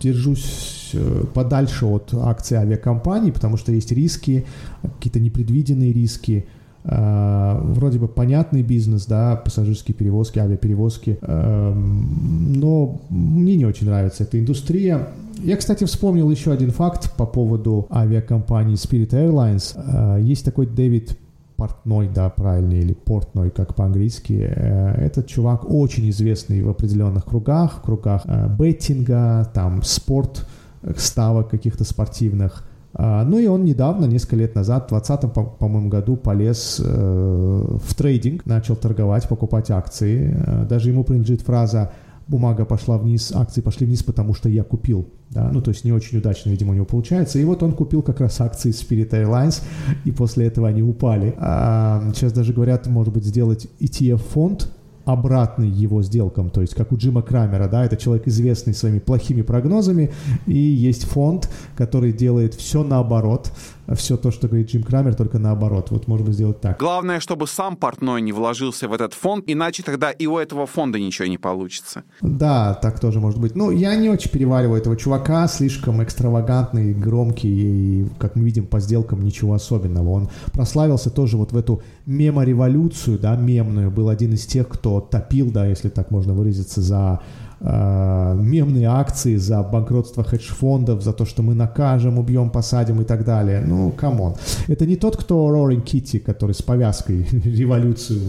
держусь 0.00 0.90
э, 0.92 1.24
подальше 1.32 1.86
от 1.86 2.12
акций 2.12 2.58
авиакомпаний, 2.58 3.32
потому 3.32 3.56
что 3.56 3.72
есть 3.72 3.90
риски, 3.90 4.44
какие-то 4.82 5.18
непредвиденные 5.18 5.92
риски. 5.92 6.46
А, 6.84 7.58
вроде 7.62 7.98
бы 7.98 8.08
понятный 8.08 8.62
бизнес, 8.62 9.06
да, 9.06 9.36
пассажирские 9.36 9.94
перевозки, 9.94 10.40
авиаперевозки, 10.40 11.18
эм, 11.22 12.54
но 12.58 13.00
мне 13.08 13.54
не 13.54 13.64
очень 13.64 13.86
нравится 13.86 14.24
эта 14.24 14.38
индустрия. 14.38 15.08
Я, 15.38 15.56
кстати, 15.56 15.84
вспомнил 15.84 16.28
еще 16.28 16.52
один 16.52 16.70
факт 16.70 17.16
по 17.16 17.24
поводу 17.24 17.86
авиакомпании 17.90 18.74
Spirit 18.74 19.10
Airlines. 19.10 19.72
А, 19.76 20.18
есть 20.18 20.44
такой 20.44 20.66
Дэвид 20.66 21.16
портной, 21.62 22.08
да, 22.08 22.28
правильно, 22.28 22.72
или 22.72 22.92
портной, 22.92 23.50
как 23.50 23.76
по-английски. 23.76 24.52
Э, 24.52 24.94
этот 24.96 25.28
чувак 25.28 25.70
очень 25.70 26.10
известный 26.10 26.60
в 26.60 26.68
определенных 26.68 27.24
кругах, 27.24 27.78
в 27.78 27.82
кругах 27.82 28.22
э, 28.24 28.48
беттинга, 28.58 29.48
там, 29.54 29.84
спорт, 29.84 30.44
э, 30.82 30.92
ставок 30.96 31.50
каких-то 31.50 31.84
спортивных. 31.84 32.68
А, 32.94 33.24
ну 33.24 33.38
и 33.38 33.46
он 33.46 33.64
недавно, 33.64 34.06
несколько 34.06 34.34
лет 34.36 34.56
назад, 34.56 34.86
в 34.86 34.88
2020, 34.88 35.58
по-моему, 35.58 35.88
году 35.88 36.16
полез 36.16 36.80
в 36.80 37.94
трейдинг, 37.94 38.44
начал 38.44 38.74
торговать, 38.74 39.28
покупать 39.28 39.70
акции. 39.70 40.36
Даже 40.68 40.90
ему 40.90 41.04
принадлежит 41.04 41.42
фраза 41.42 41.92
бумага 42.28 42.64
пошла 42.64 42.98
вниз, 42.98 43.32
акции 43.34 43.60
пошли 43.60 43.86
вниз, 43.86 44.02
потому 44.02 44.34
что 44.34 44.48
я 44.48 44.62
купил. 44.62 45.08
Да? 45.30 45.50
Ну, 45.52 45.62
то 45.62 45.70
есть 45.70 45.84
не 45.84 45.92
очень 45.92 46.18
удачно, 46.18 46.50
видимо, 46.50 46.72
у 46.72 46.74
него 46.74 46.84
получается. 46.84 47.38
И 47.38 47.44
вот 47.44 47.62
он 47.62 47.72
купил 47.72 48.02
как 48.02 48.20
раз 48.20 48.40
акции 48.40 48.70
Spirit 48.70 49.10
Airlines, 49.10 49.62
и 50.04 50.10
после 50.12 50.46
этого 50.46 50.68
они 50.68 50.82
упали. 50.82 51.34
А, 51.38 52.02
сейчас 52.14 52.32
даже 52.32 52.52
говорят, 52.52 52.86
может 52.86 53.12
быть, 53.12 53.24
сделать 53.24 53.66
ETF-фонд, 53.80 54.70
обратный 55.04 55.68
его 55.68 56.02
сделкам, 56.02 56.50
то 56.50 56.60
есть 56.60 56.74
как 56.74 56.92
у 56.92 56.96
Джима 56.96 57.22
Крамера, 57.22 57.68
да, 57.68 57.84
это 57.84 57.96
человек 57.96 58.26
известный 58.28 58.74
своими 58.74 58.98
плохими 58.98 59.42
прогнозами, 59.42 60.12
и 60.46 60.56
есть 60.56 61.04
фонд, 61.04 61.48
который 61.76 62.12
делает 62.12 62.54
все 62.54 62.82
наоборот, 62.84 63.52
все 63.94 64.16
то, 64.16 64.30
что 64.30 64.48
говорит 64.48 64.70
Джим 64.70 64.82
Крамер, 64.82 65.14
только 65.14 65.38
наоборот. 65.38 65.90
Вот 65.90 66.06
можно 66.06 66.32
сделать 66.32 66.60
так. 66.60 66.78
Главное, 66.78 67.20
чтобы 67.20 67.46
сам 67.46 67.76
Портной 67.76 68.22
не 68.22 68.32
вложился 68.32 68.88
в 68.88 68.92
этот 68.92 69.12
фонд, 69.14 69.44
иначе 69.46 69.82
тогда 69.82 70.10
и 70.10 70.26
у 70.26 70.38
этого 70.38 70.66
фонда 70.66 70.98
ничего 70.98 71.26
не 71.26 71.38
получится. 71.38 72.04
Да, 72.20 72.74
так 72.74 73.00
тоже 73.00 73.20
может 73.20 73.40
быть. 73.40 73.56
Ну, 73.56 73.70
я 73.70 73.96
не 73.96 74.08
очень 74.08 74.30
перевариваю 74.30 74.80
этого 74.80 74.96
чувака, 74.96 75.48
слишком 75.48 76.02
экстравагантный, 76.02 76.94
громкий, 76.94 78.02
и, 78.02 78.08
как 78.18 78.36
мы 78.36 78.44
видим, 78.44 78.66
по 78.66 78.80
сделкам 78.80 79.22
ничего 79.22 79.54
особенного. 79.54 80.10
Он 80.10 80.28
прославился 80.52 81.10
тоже 81.10 81.36
вот 81.36 81.52
в 81.52 81.56
эту 81.56 81.82
мемореволюцию, 82.06 83.18
да, 83.18 83.36
мемную, 83.36 83.90
был 83.90 84.08
один 84.08 84.34
из 84.34 84.46
тех, 84.46 84.68
кто 84.68 84.91
топил, 85.00 85.50
да, 85.50 85.66
если 85.66 85.88
так 85.88 86.10
можно 86.10 86.34
выразиться, 86.34 86.80
за 86.80 87.20
э, 87.60 88.34
мемные 88.36 88.86
акции, 88.86 89.36
за 89.36 89.62
банкротство 89.62 90.24
хедж-фондов, 90.24 91.02
за 91.02 91.12
то, 91.12 91.24
что 91.24 91.42
мы 91.42 91.54
накажем, 91.54 92.18
убьем, 92.18 92.50
посадим 92.50 93.00
и 93.00 93.04
так 93.04 93.24
далее. 93.24 93.62
Ну, 93.66 93.90
come 93.90 94.15
on. 94.15 94.34
Это 94.68 94.86
не 94.86 94.96
тот, 94.96 95.16
кто 95.16 95.50
Рорин 95.50 95.82
Китти, 95.82 96.18
который 96.18 96.54
с 96.54 96.62
повязкой 96.62 97.26
революцию 97.44 98.20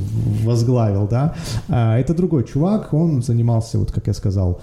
возглавил, 0.44 1.08
да. 1.08 1.36
А, 1.70 1.98
это 1.98 2.14
другой 2.14 2.44
чувак, 2.44 2.94
он 2.94 3.22
занимался, 3.22 3.80
вот 3.80 3.92
как 3.92 4.08
я 4.08 4.14
сказал, 4.14 4.62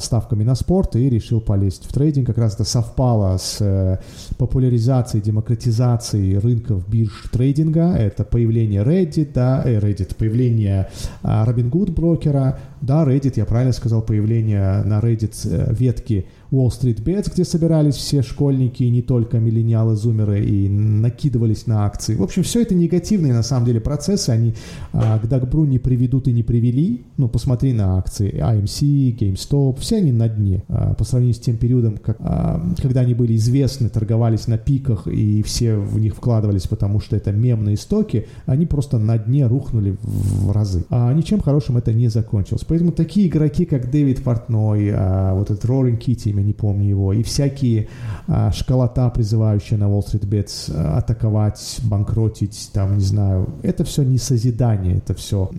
ставками 0.00 0.44
на 0.44 0.54
спорт 0.54 0.96
и 0.96 1.08
решил 1.08 1.40
полезть 1.40 1.86
в 1.86 1.92
трейдинг. 1.92 2.26
Как 2.26 2.38
раз 2.38 2.54
это 2.54 2.64
совпало 2.64 3.38
с 3.38 3.58
э, 3.60 3.98
популяризацией, 4.36 5.22
демократизацией 5.22 6.38
рынков 6.38 6.86
бирж 6.88 7.28
трейдинга. 7.32 7.94
Это 7.94 8.24
появление 8.24 8.82
Reddit, 8.82 9.32
да, 9.32 9.62
э, 9.64 9.78
Reddit, 9.78 10.14
появление 10.14 10.88
а, 11.22 11.46
Robinhood 11.46 11.92
брокера, 11.92 12.58
да, 12.80 13.04
Reddit, 13.04 13.34
я 13.36 13.44
правильно 13.44 13.72
сказал, 13.72 14.02
появление 14.02 14.82
на 14.84 15.00
Reddit 15.00 15.34
э, 15.44 15.74
ветки 15.74 16.26
Wall 16.50 16.68
Street 16.68 17.02
Bets, 17.02 17.32
где 17.32 17.44
собирались 17.44 17.94
все 17.94 18.22
школьники, 18.22 18.82
не 18.84 19.02
только 19.02 19.38
миллениалы, 19.38 19.96
зумеры, 19.96 20.44
и 20.44 20.68
накидывались 20.68 21.66
на 21.66 21.86
акции. 21.86 22.14
В 22.14 22.22
общем, 22.22 22.42
все 22.42 22.62
это 22.62 22.74
негативные, 22.74 23.32
на 23.32 23.42
самом 23.42 23.66
деле, 23.66 23.80
процессы, 23.80 24.30
они 24.30 24.54
а, 24.92 25.18
к 25.18 25.28
Дагбру 25.28 25.64
не 25.64 25.78
приведут 25.78 26.28
и 26.28 26.32
не 26.32 26.42
привели. 26.42 27.04
Ну, 27.16 27.28
посмотри 27.28 27.72
на 27.72 27.98
акции 27.98 28.32
AMC, 28.32 29.16
GameStop, 29.18 29.80
все 29.80 29.96
они 29.96 30.12
на 30.12 30.28
дне 30.28 30.62
а, 30.68 30.94
по 30.94 31.04
сравнению 31.04 31.34
с 31.34 31.40
тем 31.40 31.56
периодом, 31.56 31.96
как, 31.96 32.16
а, 32.20 32.62
когда 32.80 33.00
они 33.00 33.14
были 33.14 33.36
известны, 33.36 33.88
торговались 33.88 34.46
на 34.46 34.58
пиках, 34.58 35.06
и 35.06 35.42
все 35.42 35.76
в 35.76 35.98
них 35.98 36.14
вкладывались, 36.14 36.66
потому 36.66 37.00
что 37.00 37.16
это 37.16 37.32
мемные 37.32 37.76
стоки, 37.76 38.26
они 38.46 38.66
просто 38.66 38.98
на 38.98 39.18
дне 39.18 39.46
рухнули 39.46 39.96
в 40.02 40.52
разы. 40.52 40.84
А 40.90 41.12
ничем 41.12 41.40
хорошим 41.40 41.76
это 41.76 41.92
не 41.92 42.08
закончилось. 42.08 42.64
Поэтому 42.76 42.92
такие 42.92 43.28
игроки, 43.28 43.64
как 43.64 43.90
Дэвид 43.90 44.22
Портной, 44.22 44.90
а, 44.92 45.32
вот 45.32 45.50
этот 45.50 45.64
Рорин 45.64 45.96
Китти, 45.96 46.28
имя 46.28 46.42
не 46.42 46.52
помню 46.52 46.90
его, 46.90 47.14
и 47.14 47.22
всякие 47.22 47.88
а, 48.28 48.50
призывающие 49.08 49.78
на 49.78 49.84
Wall 49.84 50.04
Street 50.04 50.28
Bets 50.28 50.76
атаковать, 50.76 51.80
банкротить, 51.84 52.68
там, 52.74 52.98
не 52.98 53.04
знаю, 53.04 53.48
это 53.62 53.84
все 53.84 54.02
не 54.02 54.18
созидание, 54.18 54.98
это 54.98 55.14
все, 55.14 55.50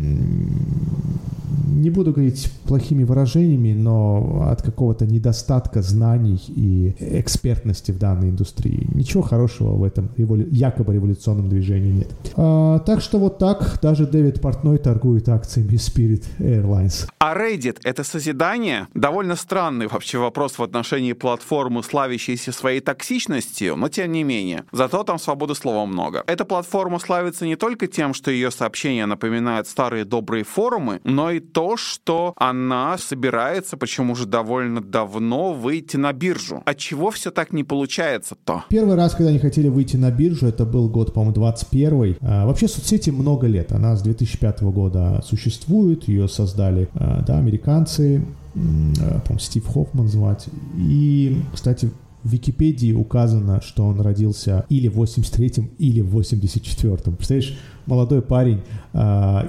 не 1.77 1.89
буду 1.89 2.11
говорить 2.11 2.51
плохими 2.65 3.03
выражениями, 3.03 3.73
но 3.73 4.47
от 4.49 4.61
какого-то 4.61 5.05
недостатка 5.05 5.81
знаний 5.81 6.41
и 6.47 6.95
экспертности 6.99 7.91
в 7.91 7.99
данной 7.99 8.29
индустрии. 8.29 8.87
Ничего 8.93 9.23
хорошего 9.23 9.75
в 9.75 9.83
этом 9.83 10.09
якобы 10.17 10.93
революционном 10.93 11.49
движении 11.49 11.91
нет. 11.91 12.09
А, 12.35 12.79
так 12.79 13.01
что 13.01 13.19
вот 13.19 13.37
так 13.37 13.79
даже 13.81 14.05
Дэвид 14.05 14.41
Портной 14.41 14.77
торгует 14.77 15.29
акциями 15.29 15.75
Spirit 15.75 16.23
Airlines. 16.39 17.07
А 17.19 17.35
Reddit— 17.35 17.79
это 17.83 18.03
созидание? 18.03 18.87
Довольно 18.93 19.35
странный 19.35 19.87
вообще 19.87 20.17
вопрос 20.17 20.57
в 20.57 20.63
отношении 20.63 21.13
платформы, 21.13 21.83
славящейся 21.83 22.51
своей 22.51 22.79
токсичностью, 22.79 23.75
но 23.75 23.89
тем 23.89 24.11
не 24.11 24.23
менее. 24.23 24.63
Зато 24.71 25.03
там 25.03 25.19
свободы 25.19 25.55
слова 25.55 25.85
много. 25.85 26.23
Эта 26.27 26.45
платформа 26.45 26.99
славится 26.99 27.45
не 27.45 27.55
только 27.55 27.87
тем, 27.87 28.13
что 28.13 28.31
ее 28.31 28.51
сообщения 28.51 29.05
напоминают 29.05 29.67
старые 29.67 30.05
добрые 30.05 30.43
форумы, 30.43 30.99
но 31.03 31.31
и 31.31 31.39
то, 31.39 31.66
что 31.75 32.33
она 32.37 32.97
собирается, 32.97 33.75
почему 33.75 34.13
уже 34.13 34.25
довольно 34.25 34.81
давно, 34.81 35.53
выйти 35.53 35.97
на 35.97 36.13
биржу. 36.13 36.61
От 36.65 36.77
чего 36.77 37.11
все 37.11 37.31
так 37.31 37.51
не 37.51 37.63
получается-то? 37.63 38.65
Первый 38.69 38.95
раз, 38.95 39.15
когда 39.15 39.29
они 39.29 39.39
хотели 39.39 39.67
выйти 39.67 39.97
на 39.97 40.11
биржу, 40.11 40.47
это 40.47 40.65
был 40.65 40.89
год, 40.89 41.13
по-моему, 41.13 41.33
21 41.33 42.17
а, 42.21 42.45
Вообще 42.45 42.67
соцсети 42.67 43.09
много 43.09 43.47
лет. 43.47 43.71
Она 43.71 43.95
с 43.95 44.01
2005 44.01 44.61
года 44.63 45.21
существует, 45.25 46.07
ее 46.07 46.27
создали 46.27 46.89
а, 46.93 47.23
да, 47.25 47.37
американцы, 47.37 48.23
Э, 48.57 49.19
по 49.25 49.39
Стив 49.39 49.65
Хоффман 49.67 50.07
звать. 50.07 50.47
И, 50.77 51.41
кстати, 51.53 51.91
в 52.23 52.31
Википедии 52.31 52.91
указано, 52.91 53.61
что 53.61 53.85
он 53.85 54.01
родился 54.01 54.65
или 54.69 54.87
в 54.87 55.01
83-м, 55.01 55.69
или 55.77 56.01
в 56.01 56.17
84-м. 56.17 57.15
Представляешь, 57.15 57.57
молодой 57.87 58.21
парень 58.21 58.61
э, 58.93 58.97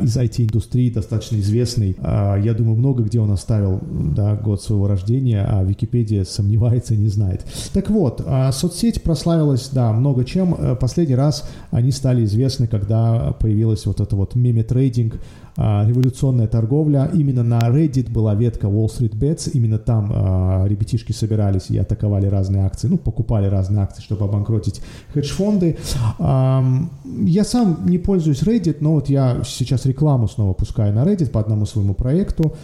из 0.00 0.16
IT-индустрии, 0.16 0.90
достаточно 0.90 1.37
известный. 1.37 1.97
Э, 1.99 2.40
я 2.42 2.54
думаю, 2.54 2.76
много 2.76 3.02
где 3.02 3.21
он 3.21 3.30
оставил 3.30 3.80
да, 3.90 4.37
год 4.37 4.62
своего 4.62 4.88
рождения, 4.88 5.45
а 5.47 5.62
Википедия 5.64 6.25
сомневается, 6.25 6.97
не 6.97 7.09
знает. 7.09 7.45
Так 7.73 7.90
вот, 7.90 8.23
э, 8.25 8.50
соцсеть 8.52 9.02
прославилась, 9.02 9.68
да, 9.73 9.92
много 9.92 10.25
чем. 10.25 10.54
Э, 10.54 10.76
последний 10.76 11.16
раз 11.16 11.49
они 11.71 11.90
стали 11.90 12.25
известны, 12.25 12.66
когда 12.66 13.33
появилась 13.33 13.85
вот 13.87 14.00
эта 14.00 14.16
вот 14.16 14.35
меме-трейдинг, 14.35 15.18
а, 15.61 15.85
революционная 15.85 16.47
торговля. 16.47 17.11
Именно 17.12 17.42
на 17.42 17.59
Reddit 17.59 18.12
была 18.12 18.37
ветка 18.37 18.68
Wall 18.68 18.87
Street 18.87 19.18
Bets, 19.18 19.50
именно 19.54 19.78
там 19.78 20.12
а, 20.14 20.64
ребятишки 20.68 21.11
собирались 21.11 21.68
и 21.68 21.76
атаковали 21.76 22.26
разные 22.26 22.64
акции, 22.64 22.87
ну, 22.87 22.97
покупали 22.97 23.47
разные 23.47 23.83
акции, 23.83 24.00
чтобы 24.02 24.26
обанкротить 24.26 24.80
хедж-фонды. 25.12 25.76
А, 26.21 26.64
я 27.04 27.42
сам 27.42 27.80
не 27.87 27.99
пользуюсь 27.99 28.27
Reddit, 28.30 28.78
но 28.80 28.92
вот 28.92 29.08
я 29.08 29.42
сейчас 29.44 29.87
рекламу 29.87 30.28
снова 30.28 30.52
пускаю 30.52 30.94
на 30.94 31.04
Reddit 31.04 31.30
по 31.30 31.40
одному 31.40 31.66
своему 31.66 31.94
проекту. 31.94 32.54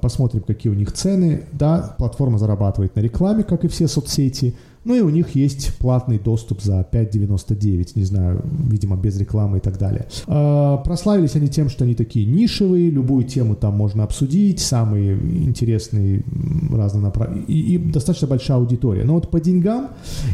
Посмотрим, 0.00 0.42
какие 0.42 0.72
у 0.72 0.76
них 0.76 0.92
цены. 0.92 1.44
Да, 1.52 1.94
платформа 1.98 2.38
зарабатывает 2.38 2.96
на 2.96 3.00
рекламе, 3.00 3.44
как 3.44 3.64
и 3.64 3.68
все 3.68 3.88
соцсети. 3.88 4.56
Ну 4.86 4.94
и 4.94 5.00
у 5.00 5.08
них 5.08 5.34
есть 5.34 5.76
платный 5.78 6.20
доступ 6.20 6.62
за 6.62 6.86
5.99, 6.92 7.92
не 7.96 8.04
знаю, 8.04 8.44
видимо, 8.70 8.96
без 8.96 9.18
рекламы 9.18 9.58
и 9.58 9.60
так 9.60 9.78
далее. 9.78 10.06
А, 10.28 10.76
прославились 10.76 11.34
они 11.34 11.48
тем, 11.48 11.68
что 11.68 11.82
они 11.84 11.96
такие 11.96 12.24
нишевые, 12.24 12.88
любую 12.88 13.24
тему 13.24 13.56
там 13.56 13.74
можно 13.74 14.04
обсудить, 14.04 14.60
самые 14.60 15.14
интересные 15.14 16.22
разнонаправленные, 16.70 17.46
и, 17.46 17.74
и 17.74 17.78
достаточно 17.78 18.28
большая 18.28 18.58
аудитория. 18.58 19.02
Но 19.02 19.14
вот 19.14 19.28
по 19.28 19.40
деньгам, 19.40 19.88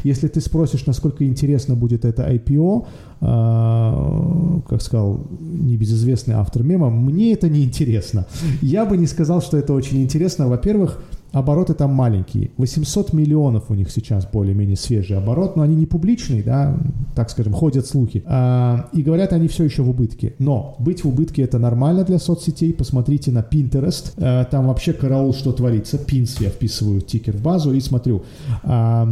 если 0.04 0.28
ты 0.28 0.42
спросишь, 0.42 0.84
насколько 0.84 1.26
интересно 1.26 1.74
будет 1.74 2.04
это 2.04 2.30
IPO, 2.30 2.86
а, 3.22 4.60
как 4.68 4.82
сказал 4.82 5.26
небезызвестный 5.40 6.34
автор 6.34 6.62
мема, 6.62 6.90
мне 6.90 7.32
это 7.32 7.48
не 7.48 7.64
интересно. 7.64 8.26
Я 8.60 8.84
бы 8.84 8.98
не 8.98 9.06
сказал, 9.06 9.40
что 9.40 9.56
это 9.56 9.72
очень 9.72 10.02
интересно. 10.02 10.46
Во-первых, 10.46 11.02
обороты 11.32 11.74
там 11.74 11.92
маленькие. 11.92 12.50
800 12.56 13.12
миллионов 13.12 13.70
у 13.70 13.74
них 13.74 13.90
сейчас 13.90 14.26
более-менее 14.26 14.76
свежий 14.76 15.16
оборот, 15.16 15.56
но 15.56 15.62
они 15.62 15.74
не 15.74 15.86
публичные, 15.86 16.42
да, 16.42 16.76
так 17.14 17.30
скажем, 17.30 17.52
ходят 17.52 17.86
слухи. 17.86 18.22
А, 18.26 18.88
и 18.92 19.02
говорят, 19.02 19.32
они 19.32 19.48
все 19.48 19.64
еще 19.64 19.82
в 19.82 19.90
убытке. 19.90 20.34
Но 20.38 20.76
быть 20.78 21.04
в 21.04 21.08
убытке 21.08 21.42
это 21.42 21.58
нормально 21.58 22.04
для 22.04 22.18
соцсетей. 22.18 22.72
Посмотрите 22.72 23.32
на 23.32 23.40
Pinterest. 23.40 24.12
А, 24.18 24.44
там 24.44 24.68
вообще 24.68 24.92
караул, 24.92 25.34
что 25.34 25.52
творится. 25.52 25.98
Пинс 25.98 26.40
я 26.40 26.50
вписываю 26.50 27.00
тикер 27.00 27.36
в 27.36 27.42
базу 27.42 27.72
и 27.72 27.80
смотрю. 27.80 28.22
А, 28.62 29.08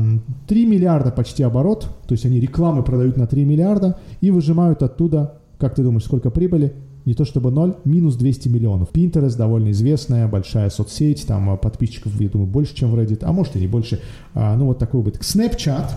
3 0.46 0.66
миллиарда 0.66 1.10
почти 1.10 1.42
оборот, 1.42 1.88
то 2.06 2.12
есть 2.12 2.26
они 2.26 2.40
рекламы 2.40 2.82
продают 2.82 3.16
на 3.16 3.26
3 3.26 3.44
миллиарда 3.44 3.98
и 4.20 4.30
выжимают 4.30 4.82
оттуда, 4.82 5.38
как 5.58 5.74
ты 5.74 5.82
думаешь, 5.82 6.04
сколько 6.04 6.30
прибыли? 6.30 6.74
Не 7.04 7.14
то 7.14 7.24
чтобы 7.24 7.50
ноль, 7.50 7.76
минус 7.84 8.16
200 8.16 8.48
миллионов. 8.48 8.90
Pinterest 8.92 9.36
довольно 9.36 9.70
известная, 9.70 10.28
большая 10.28 10.70
соцсеть, 10.70 11.26
там 11.26 11.50
а, 11.50 11.56
подписчиков, 11.56 12.18
я 12.20 12.28
думаю, 12.28 12.48
больше, 12.48 12.74
чем 12.74 12.90
в 12.90 12.98
Reddit, 12.98 13.20
а 13.22 13.32
может 13.32 13.56
и 13.56 13.60
не 13.60 13.66
больше. 13.66 14.00
А, 14.34 14.56
ну, 14.56 14.66
вот 14.66 14.78
такой 14.78 15.00
убыток. 15.00 15.22
Snapchat, 15.22 15.90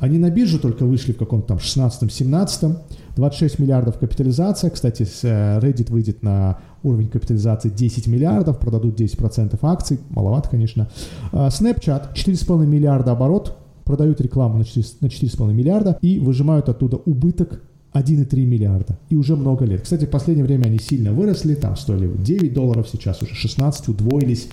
они 0.00 0.18
на 0.18 0.30
биржу 0.30 0.58
только 0.58 0.84
вышли 0.84 1.12
в 1.12 1.18
каком-то 1.18 1.48
там 1.48 1.58
16-17, 1.58 2.76
26 3.16 3.58
миллиардов 3.58 3.98
капитализация. 3.98 4.70
Кстати, 4.70 5.06
э, 5.22 5.60
Reddit 5.60 5.90
выйдет 5.90 6.22
на 6.22 6.58
уровень 6.82 7.08
капитализации 7.08 7.68
10 7.68 8.06
миллиардов, 8.06 8.58
продадут 8.58 8.98
10% 8.98 9.58
акций, 9.62 10.00
маловато, 10.10 10.48
конечно. 10.48 10.88
А, 11.32 11.48
Snapchat 11.48 12.14
4,5 12.14 12.66
миллиарда 12.66 13.12
оборот, 13.12 13.56
продают 13.84 14.20
рекламу 14.20 14.58
на 14.58 14.62
4,5 14.62 15.52
миллиарда 15.52 15.98
и 16.00 16.18
выжимают 16.18 16.68
оттуда 16.68 16.96
убыток 16.96 17.60
1,3 17.92 18.44
миллиарда. 18.44 18.98
И 19.08 19.16
уже 19.16 19.36
много 19.36 19.64
лет. 19.64 19.82
Кстати, 19.82 20.04
в 20.04 20.10
последнее 20.10 20.44
время 20.44 20.66
они 20.66 20.78
сильно 20.78 21.12
выросли. 21.12 21.54
Там 21.54 21.76
стоили 21.76 22.08
9 22.08 22.52
долларов, 22.52 22.88
сейчас 22.90 23.22
уже 23.22 23.34
16, 23.34 23.88
удвоились. 23.88 24.48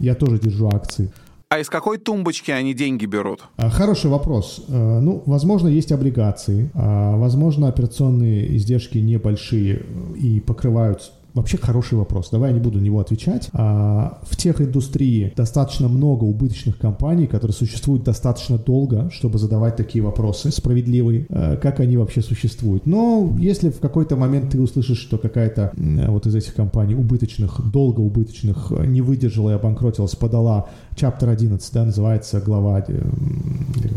Я 0.00 0.14
тоже 0.14 0.38
держу 0.38 0.68
акции. 0.68 1.10
А 1.52 1.58
из 1.58 1.68
какой 1.68 1.98
тумбочки 1.98 2.52
они 2.52 2.74
деньги 2.74 3.06
берут? 3.06 3.40
А, 3.56 3.70
хороший 3.70 4.08
вопрос. 4.08 4.64
А, 4.68 5.00
ну, 5.00 5.22
возможно, 5.26 5.66
есть 5.66 5.90
облигации. 5.90 6.70
А, 6.74 7.16
возможно, 7.16 7.66
операционные 7.66 8.56
издержки 8.56 8.98
небольшие 8.98 9.82
и 10.16 10.38
покрывают 10.38 11.12
Вообще 11.34 11.58
хороший 11.58 11.96
вопрос. 11.96 12.30
Давай 12.30 12.50
я 12.50 12.54
не 12.54 12.60
буду 12.60 12.78
на 12.78 12.82
него 12.82 12.98
отвечать. 12.98 13.48
А, 13.52 14.18
в 14.22 14.36
тех 14.36 14.60
индустрии 14.60 15.32
достаточно 15.36 15.88
много 15.88 16.24
убыточных 16.24 16.78
компаний, 16.78 17.26
которые 17.26 17.54
существуют 17.54 18.04
достаточно 18.04 18.58
долго, 18.58 19.10
чтобы 19.10 19.38
задавать 19.38 19.76
такие 19.76 20.02
вопросы 20.02 20.50
справедливые, 20.50 21.26
а, 21.30 21.56
как 21.56 21.80
они 21.80 21.96
вообще 21.96 22.20
существуют. 22.20 22.86
Но 22.86 23.36
если 23.38 23.70
в 23.70 23.78
какой-то 23.78 24.16
момент 24.16 24.50
ты 24.50 24.60
услышишь, 24.60 24.98
что 24.98 25.18
какая-то 25.18 25.72
вот 25.76 26.26
из 26.26 26.34
этих 26.34 26.54
компаний 26.54 26.94
убыточных, 26.94 27.60
долго 27.70 28.00
убыточных, 28.00 28.72
не 28.86 29.00
выдержала 29.00 29.50
и 29.50 29.54
обанкротилась, 29.54 30.16
подала 30.16 30.68
Chapter 30.96 31.30
11, 31.30 31.72
да, 31.72 31.84
называется 31.84 32.40
глава, 32.40 32.84
э, 32.86 33.02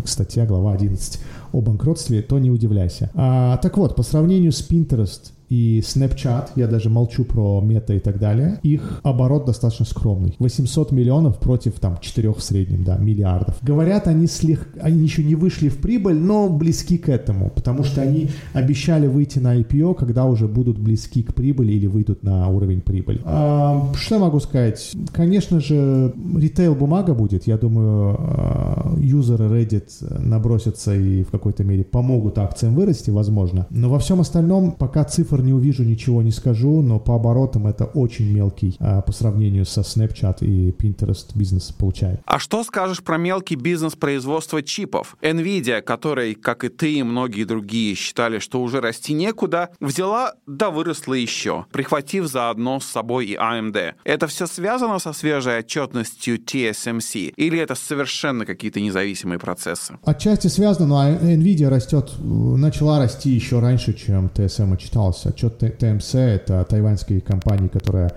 статья, 0.05 0.45
глава 0.45 0.73
11 0.73 1.19
о 1.51 1.61
банкротстве, 1.61 2.21
то 2.21 2.39
не 2.39 2.49
удивляйся. 2.49 3.09
А, 3.13 3.57
так 3.57 3.77
вот, 3.77 3.95
по 3.95 4.03
сравнению 4.03 4.51
с 4.51 4.67
Pinterest, 4.67 5.32
и 5.49 5.79
Snapchat, 5.79 6.51
я 6.55 6.67
даже 6.67 6.89
молчу 6.89 7.25
про 7.25 7.61
мета 7.61 7.93
и 7.93 7.99
так 7.99 8.19
далее, 8.19 8.59
их 8.63 8.99
оборот 9.03 9.45
достаточно 9.45 9.85
скромный. 9.85 10.35
800 10.39 10.91
миллионов 10.91 11.39
против 11.39 11.79
там 11.79 11.97
4 11.99 12.33
в 12.33 12.41
среднем, 12.41 12.83
да, 12.83 12.97
миллиардов. 12.97 13.57
Говорят, 13.61 14.07
они, 14.07 14.27
слег... 14.27 14.67
они 14.81 15.03
еще 15.03 15.23
не 15.23 15.35
вышли 15.35 15.69
в 15.69 15.77
прибыль, 15.77 16.15
но 16.15 16.49
близки 16.49 16.97
к 16.97 17.09
этому, 17.09 17.49
потому 17.49 17.83
что 17.83 18.01
они 18.01 18.29
обещали 18.53 19.07
выйти 19.07 19.39
на 19.39 19.59
IPO, 19.59 19.95
когда 19.95 20.25
уже 20.25 20.47
будут 20.47 20.79
близки 20.79 21.23
к 21.23 21.33
прибыли 21.33 21.73
или 21.73 21.87
выйдут 21.87 22.23
на 22.23 22.47
уровень 22.47 22.81
прибыли. 22.81 23.21
А, 23.25 23.91
что 23.95 24.15
я 24.15 24.21
могу 24.21 24.39
сказать? 24.39 24.93
Конечно 25.11 25.59
же, 25.59 26.13
ритейл 26.35 26.75
бумага 26.75 27.13
будет. 27.13 27.47
Я 27.47 27.57
думаю, 27.57 28.15
а, 28.19 28.95
юзеры 28.99 29.45
Reddit 29.45 30.19
набросятся 30.19 30.95
и 30.95 31.23
в 31.23 31.31
какой-то 31.31 31.63
мере 31.63 31.83
помогут 31.83 32.37
акциям 32.37 32.75
вырасти, 32.75 33.09
возможно. 33.09 33.67
Но 33.69 33.89
во 33.89 33.99
всем 33.99 34.21
остальном 34.21 34.71
пока 34.71 35.03
цифр 35.33 35.43
не 35.43 35.53
увижу, 35.53 35.83
ничего 35.83 36.21
не 36.21 36.31
скажу, 36.31 36.81
но 36.81 36.99
по 36.99 37.15
оборотам 37.15 37.67
это 37.67 37.85
очень 37.85 38.31
мелкий 38.31 38.75
а, 38.79 39.01
по 39.01 39.11
сравнению 39.11 39.65
со 39.65 39.81
Snapchat 39.81 40.37
и 40.41 40.71
Pinterest 40.71 41.35
бизнес 41.35 41.71
получает. 41.71 42.21
А 42.25 42.39
что 42.39 42.63
скажешь 42.63 43.03
про 43.03 43.17
мелкий 43.17 43.55
бизнес 43.55 43.95
производства 43.95 44.61
чипов? 44.61 45.17
Nvidia, 45.21 45.81
который, 45.81 46.35
как 46.35 46.63
и 46.63 46.69
ты 46.69 46.93
и 46.93 47.03
многие 47.03 47.45
другие, 47.45 47.95
считали, 47.95 48.39
что 48.39 48.61
уже 48.61 48.81
расти 48.81 49.13
некуда, 49.13 49.69
взяла 49.79 50.33
да 50.45 50.69
выросла 50.69 51.13
еще, 51.13 51.65
прихватив 51.71 52.27
заодно 52.27 52.79
с 52.79 52.85
собой 52.85 53.25
и 53.27 53.35
AMD. 53.35 53.93
Это 54.03 54.27
все 54.27 54.45
связано 54.47 54.99
со 54.99 55.13
свежей 55.13 55.59
отчетностью 55.59 56.37
TSMC? 56.37 57.33
Или 57.35 57.59
это 57.59 57.75
совершенно 57.75 58.45
какие-то 58.45 58.79
независимые 58.81 59.39
процессы? 59.39 59.97
Отчасти 60.03 60.47
связано, 60.47 60.87
но 60.87 61.09
Nvidia 61.09 61.69
растет, 61.69 62.11
начала 62.19 62.99
расти 62.99 63.29
еще 63.29 63.59
раньше, 63.59 63.93
чем 63.93 64.27
TSM 64.27 64.73
отчитался 65.23 65.29
отчет 65.29 65.77
ТМС, 65.77 66.15
это 66.15 66.65
тайваньская 66.69 67.19
компания, 67.19 67.69
которая 67.69 68.13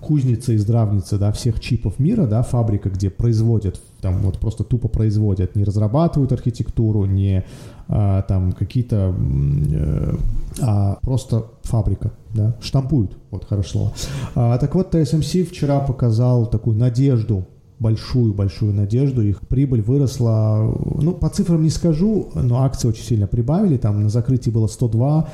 кузница 0.00 0.52
и 0.52 0.56
здравница, 0.56 1.16
да, 1.16 1.30
всех 1.30 1.60
чипов 1.60 2.00
мира, 2.00 2.26
да, 2.26 2.42
фабрика, 2.42 2.90
где 2.90 3.08
производят, 3.08 3.80
там 4.00 4.18
вот 4.18 4.38
просто 4.38 4.64
тупо 4.64 4.88
производят, 4.88 5.54
не 5.54 5.62
разрабатывают 5.62 6.32
архитектуру, 6.32 7.04
не 7.04 7.44
а, 7.86 8.22
там 8.22 8.50
какие-то, 8.50 9.14
э, 9.14 10.14
а 10.60 10.98
просто 11.02 11.44
фабрика, 11.62 12.10
да, 12.34 12.56
штампуют, 12.60 13.16
вот 13.30 13.44
хорошее 13.44 13.72
слово. 13.72 13.92
А, 14.34 14.58
так 14.58 14.74
вот, 14.74 14.92
TSMC 14.92 15.44
вчера 15.44 15.78
показал 15.78 16.46
такую 16.46 16.76
надежду 16.76 17.46
большую-большую 17.78 18.72
надежду. 18.72 19.22
Их 19.22 19.40
прибыль 19.40 19.82
выросла, 19.82 20.74
ну, 21.00 21.12
по 21.12 21.28
цифрам 21.28 21.62
не 21.62 21.70
скажу, 21.70 22.28
но 22.34 22.62
акции 22.62 22.88
очень 22.88 23.04
сильно 23.04 23.26
прибавили. 23.26 23.76
Там 23.76 24.02
на 24.02 24.08
закрытии 24.08 24.50
было 24.50 24.66
102, 24.66 25.18
а, 25.18 25.28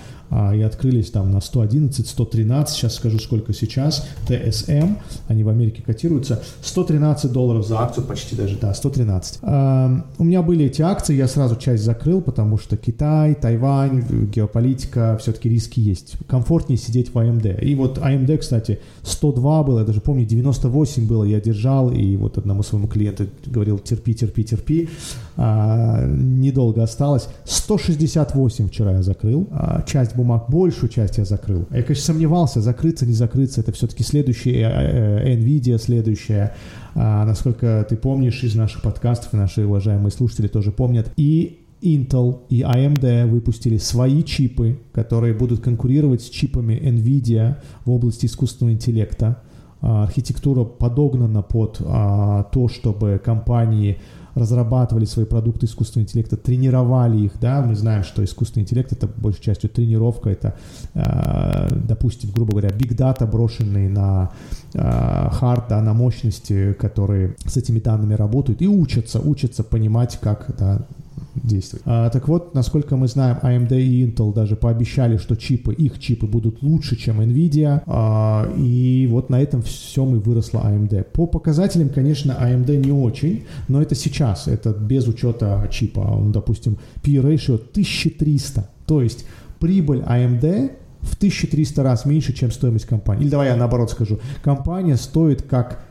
и 0.55 0.63
открылись 0.63 1.11
там 1.11 1.31
на 1.31 1.41
111, 1.41 2.07
113, 2.07 2.75
сейчас 2.75 2.95
скажу 2.95 3.19
сколько 3.19 3.53
сейчас, 3.53 4.07
TSM, 4.29 4.97
они 5.29 5.45
в 5.45 5.49
Америке 5.49 5.83
котируются, 5.83 6.43
113 6.63 7.31
долларов 7.33 7.67
за 7.67 7.81
акцию, 7.81 8.07
почти 8.07 8.37
даже, 8.37 8.57
да, 8.59 8.73
113. 8.75 9.39
А, 9.43 10.05
у 10.19 10.25
меня 10.25 10.43
были 10.43 10.67
эти 10.67 10.83
акции, 10.83 11.15
я 11.15 11.29
сразу 11.29 11.57
часть 11.57 11.85
закрыл, 11.85 12.21
потому 12.23 12.59
что 12.59 12.77
Китай, 12.77 13.35
Тайвань, 13.35 14.05
геополитика, 14.33 15.19
все-таки 15.21 15.49
риски 15.49 15.81
есть. 15.81 16.15
Комфортнее 16.27 16.79
сидеть 16.79 17.15
в 17.15 17.19
AMD. 17.19 17.61
И 17.61 17.75
вот 17.75 17.99
AMD, 17.99 18.39
кстати, 18.39 18.81
102 19.03 19.63
было, 19.63 19.81
я 19.81 19.85
даже 19.85 20.01
помню, 20.01 20.25
98 20.25 21.07
было, 21.07 21.25
я 21.25 21.41
держал, 21.41 21.91
и 21.91 22.17
вот 22.17 22.39
одному 22.39 22.63
своему 22.63 22.89
клиенту 22.89 23.27
говорил, 23.47 23.79
терпи, 23.79 24.15
терпи, 24.15 24.45
терпи, 24.45 24.89
а, 25.37 26.07
недолго 26.07 26.83
осталось. 26.83 27.29
168 27.45 28.69
вчера 28.69 28.93
я 28.93 29.03
закрыл, 29.03 29.49
а, 29.51 29.83
часть 29.83 30.17
бумаг, 30.23 30.47
большую 30.49 30.89
часть 30.89 31.19
я 31.19 31.25
закрыл. 31.25 31.67
Я, 31.71 31.83
конечно, 31.83 32.05
сомневался, 32.05 32.61
закрыться, 32.61 33.07
не 33.07 33.13
закрыться, 33.13 33.61
это 33.61 33.73
все-таки 33.73 34.03
следующая 34.03 34.63
э, 34.63 35.33
э, 35.33 35.37
NVIDIA, 35.37 35.79
следующая, 35.79 36.55
а, 36.95 37.25
насколько 37.25 37.87
ты 37.89 37.97
помнишь 37.97 38.43
из 38.45 38.55
наших 38.55 38.83
подкастов, 38.83 39.33
наши 39.33 39.67
уважаемые 39.67 40.11
слушатели 40.11 40.49
тоже 40.49 40.73
помнят. 40.73 41.13
И 41.17 41.59
Intel 41.83 42.41
и 42.49 42.63
AMD 42.63 43.27
выпустили 43.27 43.77
свои 43.77 44.23
чипы, 44.23 44.79
которые 44.93 45.35
будут 45.35 45.61
конкурировать 45.61 46.23
с 46.23 46.29
чипами 46.29 46.75
NVIDIA 46.75 47.57
в 47.85 47.91
области 47.91 48.27
искусственного 48.27 48.75
интеллекта. 48.75 49.43
А, 49.81 50.05
архитектура 50.05 50.65
подогнана 50.65 51.43
под 51.43 51.79
а, 51.85 52.45
то, 52.45 52.69
чтобы 52.69 53.21
компании 53.23 53.99
разрабатывали 54.35 55.05
свои 55.05 55.25
продукты 55.25 55.67
искусственного 55.67 56.07
интеллекта, 56.07 56.37
тренировали 56.37 57.19
их, 57.19 57.33
да, 57.41 57.63
мы 57.63 57.75
знаем, 57.75 58.05
что 58.05 58.25
искусственный 58.25 58.65
интеллект 58.65 58.93
это 58.93 59.07
большей 59.07 59.43
частью 59.43 59.71
тренировка, 59.71 60.31
это, 60.31 60.55
э, 60.95 61.69
допустим, 61.87 62.31
грубо 62.31 62.53
говоря, 62.53 62.71
big 62.71 62.97
data, 62.97 63.31
брошенные 63.31 63.89
на 63.89 64.31
э, 64.75 64.79
hard, 64.79 65.65
да, 65.69 65.83
на 65.83 65.93
мощности, 65.93 66.73
которые 66.75 67.37
с 67.45 67.57
этими 67.57 67.81
данными 67.81 68.15
работают 68.15 68.63
и 68.63 68.69
учатся, 68.69 69.21
учатся 69.21 69.65
понимать, 69.65 70.19
как 70.21 70.55
да, 70.59 70.87
действовать. 71.35 71.83
А, 71.87 72.11
так 72.11 72.29
вот, 72.29 72.55
насколько 72.55 72.97
мы 72.97 73.09
знаем, 73.09 73.39
AMD 73.43 73.81
и 73.81 74.07
Intel 74.07 74.33
даже 74.33 74.57
пообещали, 74.57 75.17
что 75.17 75.37
чипы, 75.37 75.73
их 75.73 75.99
чипы 75.99 76.27
будут 76.27 76.63
лучше, 76.63 76.97
чем 76.97 77.21
Nvidia, 77.21 77.83
а, 77.87 78.53
и 78.57 79.09
вот 79.11 79.31
на 79.31 79.41
этом 79.41 79.63
всем 79.63 80.15
и 80.17 80.19
выросла 80.19 80.61
AMD. 80.61 81.05
По 81.13 81.27
показателям, 81.27 81.89
конечно, 81.89 82.37
AMD 82.41 82.77
не 82.77 82.93
очень, 82.93 83.45
но 83.69 83.81
это 83.81 83.95
сейчас, 83.95 84.49
это 84.49 84.73
без 84.73 85.07
учета 85.09 85.67
чипа. 85.71 86.01
Он, 86.01 86.33
допустим, 86.33 86.79
P-ratio 87.03 87.55
1300, 87.55 88.69
то 88.87 89.03
есть 89.03 89.25
прибыль 89.59 90.01
AMD 90.01 90.73
в 91.01 91.17
1300 91.17 91.83
раз 91.83 92.05
меньше, 92.05 92.33
чем 92.33 92.51
стоимость 92.51 92.87
компании. 92.87 93.23
Или 93.23 93.31
давай 93.31 93.49
я 93.49 93.57
наоборот 93.57 93.91
скажу. 93.91 94.21
Компания 94.43 94.97
стоит 94.97 95.43
как 95.43 95.85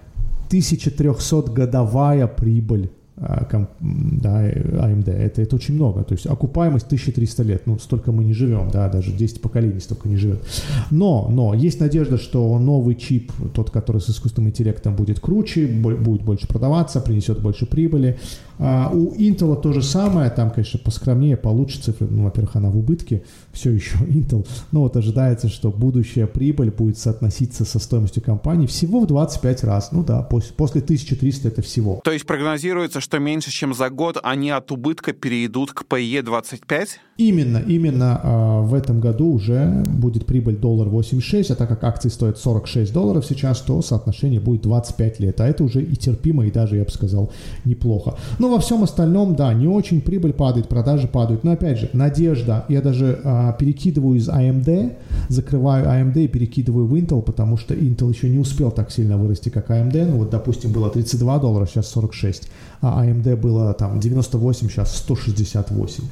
1300 0.48 1.52
годовая 1.52 2.28
прибыль 2.28 2.92
да, 3.22 4.50
AMD, 4.50 5.12
это, 5.12 5.42
это 5.42 5.56
очень 5.56 5.76
много. 5.76 6.04
То 6.04 6.14
есть 6.14 6.26
окупаемость 6.26 6.88
1300 6.88 7.44
лет, 7.44 7.62
ну, 7.68 7.78
столько 7.78 8.12
мы 8.12 8.24
не 8.24 8.34
живем, 8.34 8.70
да, 8.72 8.90
даже 8.90 9.12
10 9.12 9.42
поколений 9.42 9.80
столько 9.80 10.10
не 10.10 10.18
живет. 10.18 10.44
Но, 10.90 11.28
но 11.30 11.54
есть 11.54 11.80
надежда, 11.80 12.18
что 12.18 12.58
новый 12.58 12.96
чип, 12.96 13.32
тот, 13.54 13.70
который 13.70 14.02
с 14.02 14.10
искусственным 14.10 14.50
интеллектом 14.50 14.96
будет 14.96 15.20
круче, 15.20 15.68
будет 15.68 16.24
больше 16.24 16.48
продаваться, 16.48 17.00
принесет 17.00 17.42
больше 17.42 17.68
прибыли. 17.68 18.18
А 18.64 18.92
у 18.94 19.16
Intel 19.16 19.60
то 19.60 19.74
же 19.74 19.82
самое, 19.82 20.30
там, 20.30 20.52
конечно, 20.52 20.80
поскромнее, 20.80 21.36
получше 21.36 21.82
цифры, 21.82 22.08
ну, 22.08 22.26
во-первых, 22.26 22.56
она 22.56 22.70
в 22.70 22.78
убытке, 22.78 23.24
все 23.52 23.72
еще 23.72 23.98
Intel, 24.08 24.48
но 24.72 24.82
вот 24.82 24.96
ожидается, 24.96 25.48
что 25.48 25.72
будущая 25.72 26.28
прибыль 26.28 26.70
будет 26.70 27.00
соотноситься 27.00 27.66
со 27.66 27.80
стоимостью 27.80 28.22
компании 28.22 28.68
всего 28.68 29.00
в 29.00 29.08
25 29.08 29.64
раз, 29.64 29.92
ну 29.92 30.04
да, 30.04 30.22
после 30.22 30.82
1300 30.82 31.48
это 31.48 31.62
всего. 31.64 32.02
То 32.04 32.12
есть 32.12 32.28
прогнозируется, 32.28 33.02
что 33.02 33.11
меньше, 33.20 33.52
чем 33.52 33.74
за 33.74 33.90
год 33.90 34.18
они 34.24 34.50
от 34.50 34.72
убытка 34.72 35.14
перейдут 35.14 35.72
к 35.72 35.84
PE 35.84 36.22
25? 36.24 37.00
Именно, 37.18 37.60
именно 37.60 38.20
э, 38.24 38.62
в 38.62 38.74
этом 38.74 39.00
году 39.00 39.34
уже 39.34 39.84
будет 39.88 40.26
прибыль 40.26 40.58
доллар 40.58 40.90
86, 40.90 41.52
а 41.52 41.56
так 41.56 41.70
как 41.70 41.84
акции 41.84 42.10
стоят 42.10 42.40
46 42.40 42.92
долларов 42.92 43.26
сейчас, 43.26 43.62
то 43.62 43.82
соотношение 43.82 44.40
будет 44.40 44.62
25 44.62 45.20
лет, 45.20 45.40
а 45.40 45.48
это 45.48 45.64
уже 45.64 45.84
и 45.84 45.96
терпимо, 45.96 46.46
и 46.46 46.52
даже, 46.52 46.78
я 46.78 46.84
бы 46.84 46.90
сказал, 46.90 47.32
неплохо. 47.66 48.16
Но 48.40 48.50
во 48.50 48.60
всем 48.60 48.84
остальном, 48.84 49.36
да, 49.36 49.54
не 49.54 49.68
очень 49.68 50.02
прибыль 50.02 50.34
падает, 50.34 50.68
продажи 50.68 51.08
падают. 51.08 51.44
Но 51.44 51.52
опять 51.52 51.80
же, 51.80 51.90
надежда. 51.94 52.66
Я 52.70 52.82
даже 52.82 53.20
а, 53.24 53.54
перекидываю 53.54 54.18
из 54.18 54.28
AMD, 54.28 54.94
закрываю 55.30 55.86
AMD 55.86 56.26
и 56.26 56.28
перекидываю 56.28 56.88
в 56.88 56.96
Intel, 56.96 57.22
потому 57.22 57.58
что 57.58 57.74
Intel 57.74 58.10
еще 58.10 58.30
не 58.30 58.40
успел 58.40 58.72
так 58.72 58.92
сильно 58.92 59.18
вырасти, 59.18 59.50
как 59.50 59.70
AMD. 59.70 60.06
Ну 60.06 60.18
вот, 60.18 60.30
допустим, 60.30 60.72
было 60.72 60.90
32 60.90 61.40
доллара, 61.40 61.66
сейчас 61.66 61.88
46. 61.90 62.50
А 62.82 63.01
AMD 63.02 63.36
было 63.36 63.74
там 63.74 64.00
98, 64.00 64.70
сейчас 64.70 64.98
168 64.98 66.04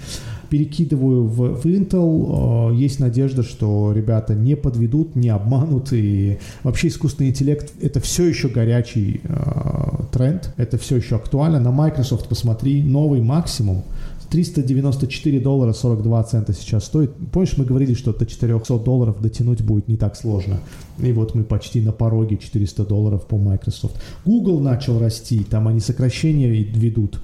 перекидываю 0.49 1.25
в, 1.25 1.61
в 1.61 1.65
Intel. 1.65 2.75
Есть 2.75 2.99
надежда, 2.99 3.43
что 3.43 3.93
ребята 3.93 4.33
не 4.33 4.55
подведут, 4.55 5.15
не 5.15 5.29
обманут. 5.29 5.93
И 5.93 6.39
вообще 6.63 6.87
искусственный 6.87 7.29
интеллект— 7.29 7.71
это 7.81 7.99
все 7.99 8.25
еще 8.25 8.49
горячий 8.49 9.21
э, 9.23 10.03
тренд, 10.11 10.53
это 10.57 10.77
все 10.77 10.97
еще 10.97 11.15
актуально. 11.15 11.59
На 11.59 11.71
Microsoft 11.71 12.27
посмотри, 12.27 12.83
новый 12.83 13.21
максимум 13.21 13.83
394 14.29 15.39
доллара 15.39 15.73
42 15.73 16.23
цента 16.23 16.53
сейчас 16.53 16.85
стоит. 16.85 17.11
Помнишь, 17.31 17.57
мы 17.57 17.65
говорили, 17.65 17.93
что 17.93 18.13
до 18.13 18.25
400 18.25 18.79
долларов 18.79 19.21
дотянуть 19.21 19.61
будет 19.61 19.87
не 19.87 19.97
так 19.97 20.15
сложно. 20.15 20.59
И 20.99 21.11
вот 21.11 21.35
мы 21.35 21.43
почти 21.43 21.81
на 21.81 21.91
пороге 21.91 22.37
400 22.37 22.85
долларов 22.85 23.25
по 23.27 23.37
Microsoft. 23.37 24.01
Google 24.25 24.59
начал 24.59 24.99
расти, 24.99 25.43
там 25.43 25.67
они 25.67 25.79
сокращения 25.79 26.49
ведут. 26.49 27.19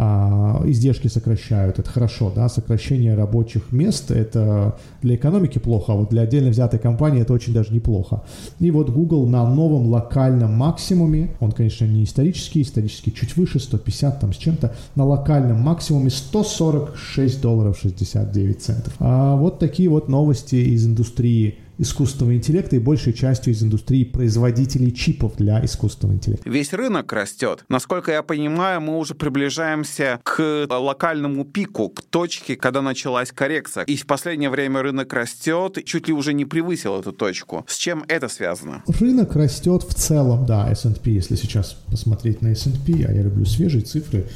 А, 0.00 0.62
издержки 0.64 1.08
сокращают, 1.08 1.80
это 1.80 1.90
хорошо, 1.90 2.30
да, 2.32 2.48
сокращение 2.48 3.16
рабочих 3.16 3.72
мест, 3.72 4.12
это 4.12 4.78
для 5.02 5.16
экономики 5.16 5.58
плохо, 5.58 5.92
а 5.92 5.96
вот 5.96 6.10
для 6.10 6.22
отдельно 6.22 6.50
взятой 6.50 6.78
компании 6.78 7.22
это 7.22 7.32
очень 7.32 7.52
даже 7.52 7.74
неплохо. 7.74 8.22
И 8.60 8.70
вот 8.70 8.90
Google 8.90 9.26
на 9.26 9.44
новом 9.44 9.88
локальном 9.88 10.52
максимуме, 10.52 11.34
он, 11.40 11.50
конечно, 11.50 11.84
не 11.84 12.04
исторический, 12.04 12.62
исторический 12.62 13.12
чуть 13.12 13.36
выше, 13.36 13.58
150 13.58 14.20
там 14.20 14.32
с 14.32 14.36
чем-то, 14.36 14.72
на 14.94 15.04
локальном 15.04 15.58
максимуме 15.62 16.10
146 16.10 17.42
долларов 17.42 17.76
69 17.82 18.62
центов. 18.62 18.94
А 19.00 19.34
вот 19.34 19.58
такие 19.58 19.88
вот 19.88 20.08
новости 20.08 20.54
из 20.54 20.86
индустрии 20.86 21.58
искусственного 21.78 22.34
интеллекта 22.34 22.76
и 22.76 22.78
большей 22.78 23.12
частью 23.12 23.52
из 23.52 23.62
индустрии 23.62 24.04
производителей 24.04 24.92
чипов 24.92 25.36
для 25.36 25.64
искусственного 25.64 26.16
интеллекта. 26.16 26.48
Весь 26.48 26.72
рынок 26.72 27.12
растет. 27.12 27.64
Насколько 27.68 28.12
я 28.12 28.22
понимаю, 28.22 28.80
мы 28.80 28.98
уже 28.98 29.14
приближаемся 29.14 30.20
к 30.24 30.66
локальному 30.68 31.44
пику, 31.44 31.88
к 31.88 32.02
точке, 32.02 32.56
когда 32.56 32.82
началась 32.82 33.32
коррекция. 33.32 33.84
И 33.84 33.96
в 33.96 34.06
последнее 34.06 34.50
время 34.50 34.82
рынок 34.82 35.12
растет, 35.12 35.78
чуть 35.84 36.08
ли 36.08 36.14
уже 36.14 36.32
не 36.32 36.44
превысил 36.44 36.98
эту 36.98 37.12
точку. 37.12 37.64
С 37.68 37.76
чем 37.76 38.04
это 38.08 38.28
связано? 38.28 38.82
Рынок 39.00 39.36
растет 39.36 39.82
в 39.82 39.94
целом, 39.94 40.46
да, 40.46 40.70
S&P, 40.70 41.10
если 41.10 41.36
сейчас 41.36 41.74
посмотреть 41.90 42.42
на 42.42 42.48
S&P, 42.48 43.04
а 43.04 43.12
я 43.12 43.22
люблю 43.22 43.44
свежие 43.44 43.82
цифры, 43.82 44.26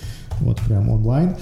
вот 0.40 0.60
прям 0.60 0.88
онлайн, 0.88 1.36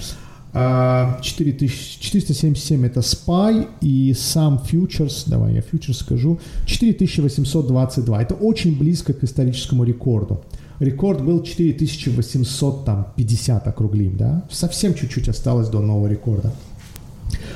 4477 0.53 2.83
а, 2.83 2.87
это 2.87 2.99
SPY 2.99 3.67
и 3.81 4.13
сам 4.13 4.57
futures, 4.57 5.23
давай 5.27 5.53
я 5.53 5.61
futures 5.61 5.93
скажу, 5.93 6.41
4822. 6.65 8.21
Это 8.21 8.35
очень 8.35 8.77
близко 8.77 9.13
к 9.13 9.23
историческому 9.23 9.85
рекорду. 9.85 10.43
Рекорд 10.79 11.23
был 11.23 11.41
4850 11.43 13.67
округлим, 13.67 14.17
да? 14.17 14.43
Совсем 14.49 14.95
чуть-чуть 14.95 15.29
осталось 15.29 15.69
до 15.69 15.79
нового 15.79 16.07
рекорда. 16.07 16.51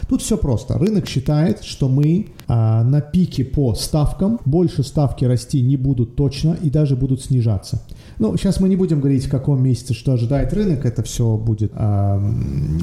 Тут 0.08 0.22
все 0.22 0.38
просто. 0.38 0.78
Рынок 0.78 1.08
считает, 1.08 1.64
что 1.64 1.90
мы 1.90 2.28
а, 2.48 2.84
на 2.84 3.02
пике 3.02 3.44
по 3.44 3.74
ставкам, 3.74 4.40
больше 4.46 4.84
ставки 4.84 5.26
расти 5.26 5.62
не 5.62 5.78
будут 5.78 6.16
точно 6.16 6.58
и 6.62 6.70
даже 6.70 6.96
будут 6.96 7.22
снижаться. 7.22 7.82
Ну, 8.20 8.38
сейчас 8.38 8.60
мы 8.60 8.70
не 8.70 8.76
будем 8.76 9.00
говорить, 9.00 9.26
в 9.26 9.30
каком 9.30 9.62
месяце 9.64 9.94
что 9.94 10.14
ожидает 10.14 10.54
рынок, 10.54 10.86
это 10.86 11.04
все 11.04 11.38
будет 11.38 11.72
э, 11.76 12.32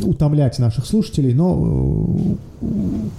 утомлять 0.03 0.59
наших 0.59 0.85
слушателей, 0.85 1.33
но, 1.33 2.37
э, 2.61 2.67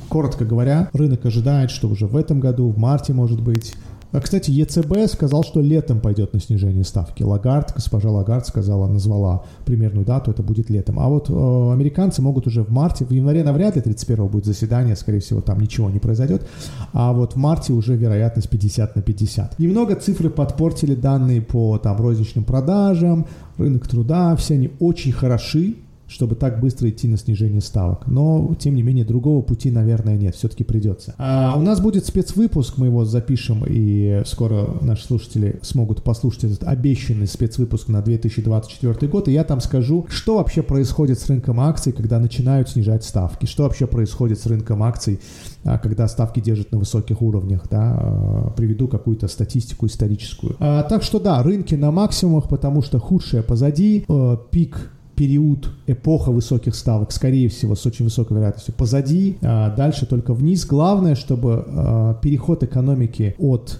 коротко 0.10 0.46
говоря, 0.46 0.90
рынок 0.94 1.26
ожидает, 1.26 1.72
что 1.72 1.88
уже 1.88 2.06
в 2.06 2.16
этом 2.16 2.40
году, 2.40 2.70
в 2.70 2.78
марте, 2.78 3.14
может 3.14 3.42
быть, 3.42 3.74
а, 3.74 3.93
кстати, 4.22 4.52
ЕЦБ 4.52 5.12
сказал, 5.12 5.44
что 5.44 5.60
летом 5.60 6.00
пойдет 6.00 6.34
на 6.34 6.40
снижение 6.40 6.84
ставки. 6.84 7.24
Лагард, 7.24 7.74
госпожа 7.74 8.12
Лагард 8.12 8.46
сказала, 8.46 8.88
назвала 8.88 9.44
примерную 9.66 10.06
дату, 10.06 10.32
это 10.32 10.44
будет 10.44 10.70
летом. 10.70 11.00
А 11.00 11.08
вот 11.08 11.30
э, 11.30 11.34
американцы 11.34 12.22
могут 12.22 12.46
уже 12.46 12.64
в 12.64 12.70
марте, 12.70 13.06
в 13.06 13.12
январе 13.12 13.44
навряд 13.44 13.76
ли 13.76 13.82
31 13.82 14.28
будет 14.28 14.46
заседание, 14.46 14.96
скорее 14.96 15.20
всего, 15.20 15.42
там 15.42 15.60
ничего 15.60 15.90
не 15.90 16.00
произойдет. 16.00 16.48
А 16.94 17.12
вот 17.12 17.34
в 17.34 17.36
марте 17.38 17.74
уже 17.74 17.96
вероятность 17.96 18.50
50 18.50 18.96
на 18.96 19.02
50. 19.02 19.58
Немного 19.58 19.96
цифры 19.96 20.30
подпортили 20.30 20.96
данные 20.96 21.42
по 21.42 21.78
там 21.78 21.98
розничным 21.98 22.44
продажам, 22.44 23.26
рынок 23.58 23.88
труда, 23.88 24.36
все 24.36 24.56
они 24.56 24.72
очень 24.80 25.12
хороши, 25.12 25.76
чтобы 26.14 26.36
так 26.36 26.60
быстро 26.60 26.90
идти 26.90 27.08
на 27.08 27.18
снижение 27.18 27.60
ставок. 27.60 28.06
Но, 28.06 28.56
тем 28.60 28.76
не 28.76 28.84
менее, 28.84 29.04
другого 29.04 29.42
пути, 29.42 29.72
наверное, 29.72 30.16
нет. 30.16 30.36
Все-таки 30.36 30.64
придется. 30.64 31.16
А 31.18 31.56
у 31.58 31.62
нас 31.62 31.82
будет 31.82 32.06
спецвыпуск, 32.06 32.78
мы 32.78 32.86
его 32.86 33.04
запишем, 33.04 33.64
и 33.68 34.22
скоро 34.26 34.78
наши 34.82 35.06
слушатели 35.06 35.60
смогут 35.64 36.04
послушать 36.04 36.44
этот 36.44 36.64
обещанный 36.66 37.26
спецвыпуск 37.26 37.88
на 37.88 38.04
2024 38.04 39.12
год. 39.12 39.28
И 39.28 39.32
я 39.32 39.44
там 39.44 39.60
скажу, 39.60 40.06
что 40.10 40.38
вообще 40.38 40.62
происходит 40.62 41.20
с 41.20 41.28
рынком 41.28 41.60
акций, 41.60 41.92
когда 41.92 42.20
начинают 42.20 42.70
снижать 42.70 43.04
ставки. 43.04 43.48
Что 43.48 43.64
вообще 43.64 43.88
происходит 43.88 44.40
с 44.40 44.46
рынком 44.46 44.84
акций, 44.84 45.20
а, 45.64 45.80
когда 45.80 46.08
ставки 46.08 46.40
держат 46.40 46.72
на 46.72 46.78
высоких 46.78 47.24
уровнях. 47.24 47.64
Да? 47.72 47.98
А, 48.00 48.54
приведу 48.56 48.88
какую-то 48.88 49.28
статистику 49.28 49.88
историческую. 49.88 50.58
А, 50.60 50.84
так 50.84 51.02
что 51.02 51.20
да, 51.20 51.42
рынки 51.42 51.74
на 51.74 51.90
максимумах, 51.92 52.48
потому 52.48 52.84
что 52.84 53.00
худшее 53.00 53.42
позади. 53.42 54.06
Пик 54.52 54.92
период, 55.16 55.70
эпоха 55.88 56.32
высоких 56.32 56.76
ставок, 56.76 57.12
скорее 57.12 57.50
всего, 57.50 57.76
с 57.76 57.86
очень 57.86 58.06
высокой 58.06 58.34
вероятностью 58.34 58.74
позади, 58.74 59.38
а 59.42 59.76
дальше 59.76 60.06
только 60.06 60.34
вниз. 60.34 60.66
Главное, 60.66 61.16
чтобы 61.16 61.64
а, 61.68 62.14
переход 62.16 62.64
экономики 62.64 63.36
от 63.38 63.80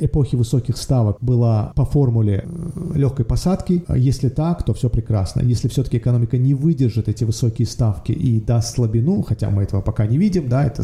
эпохи 0.00 0.36
высоких 0.36 0.76
ставок 0.76 1.18
была 1.20 1.72
по 1.74 1.84
формуле 1.84 2.44
э, 2.44 2.98
легкой 2.98 3.24
посадки. 3.24 3.84
Если 3.94 4.28
так, 4.28 4.62
то 4.64 4.74
все 4.74 4.88
прекрасно. 4.88 5.40
Если 5.42 5.68
все-таки 5.68 5.98
экономика 5.98 6.38
не 6.38 6.54
выдержит 6.54 7.08
эти 7.08 7.24
высокие 7.24 7.66
ставки 7.66 8.12
и 8.12 8.40
даст 8.40 8.74
слабину, 8.74 9.22
хотя 9.22 9.50
мы 9.50 9.62
этого 9.62 9.80
пока 9.80 10.06
не 10.06 10.18
видим, 10.18 10.48
да, 10.48 10.64
это 10.64 10.82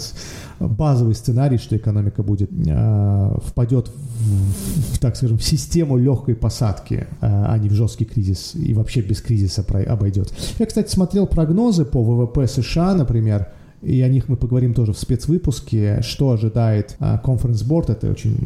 базовый 0.59 1.15
сценарий, 1.15 1.59
что 1.59 1.77
экономика 1.77 2.23
будет 2.23 2.51
э, 2.53 3.37
впадет 3.45 3.89
в, 3.89 4.95
в, 4.95 4.99
так 4.99 5.17
скажем, 5.17 5.39
в 5.39 5.43
систему 5.43 5.97
легкой 5.97 6.35
посадки, 6.35 6.95
э, 6.95 7.07
а 7.21 7.57
не 7.59 7.69
в 7.69 7.73
жесткий 7.73 8.05
кризис 8.05 8.55
и 8.55 8.75
вообще 8.75 9.01
без 9.01 9.21
кризиса 9.21 9.65
обойдет. 9.89 10.33
Я, 10.59 10.67
кстати, 10.67 10.91
смотрел 10.91 11.27
прогнозы 11.27 11.85
по 11.85 12.03
ВВП 12.03 12.47
США, 12.47 12.95
например, 12.95 13.49
и 13.83 14.01
о 14.03 14.09
них 14.09 14.29
мы 14.29 14.37
поговорим 14.37 14.75
тоже 14.75 14.93
в 14.93 14.99
спецвыпуске, 14.99 16.01
что 16.03 16.31
ожидает 16.31 16.97
Conference 17.01 17.67
Board, 17.67 17.93
это 17.93 18.11
очень 18.11 18.37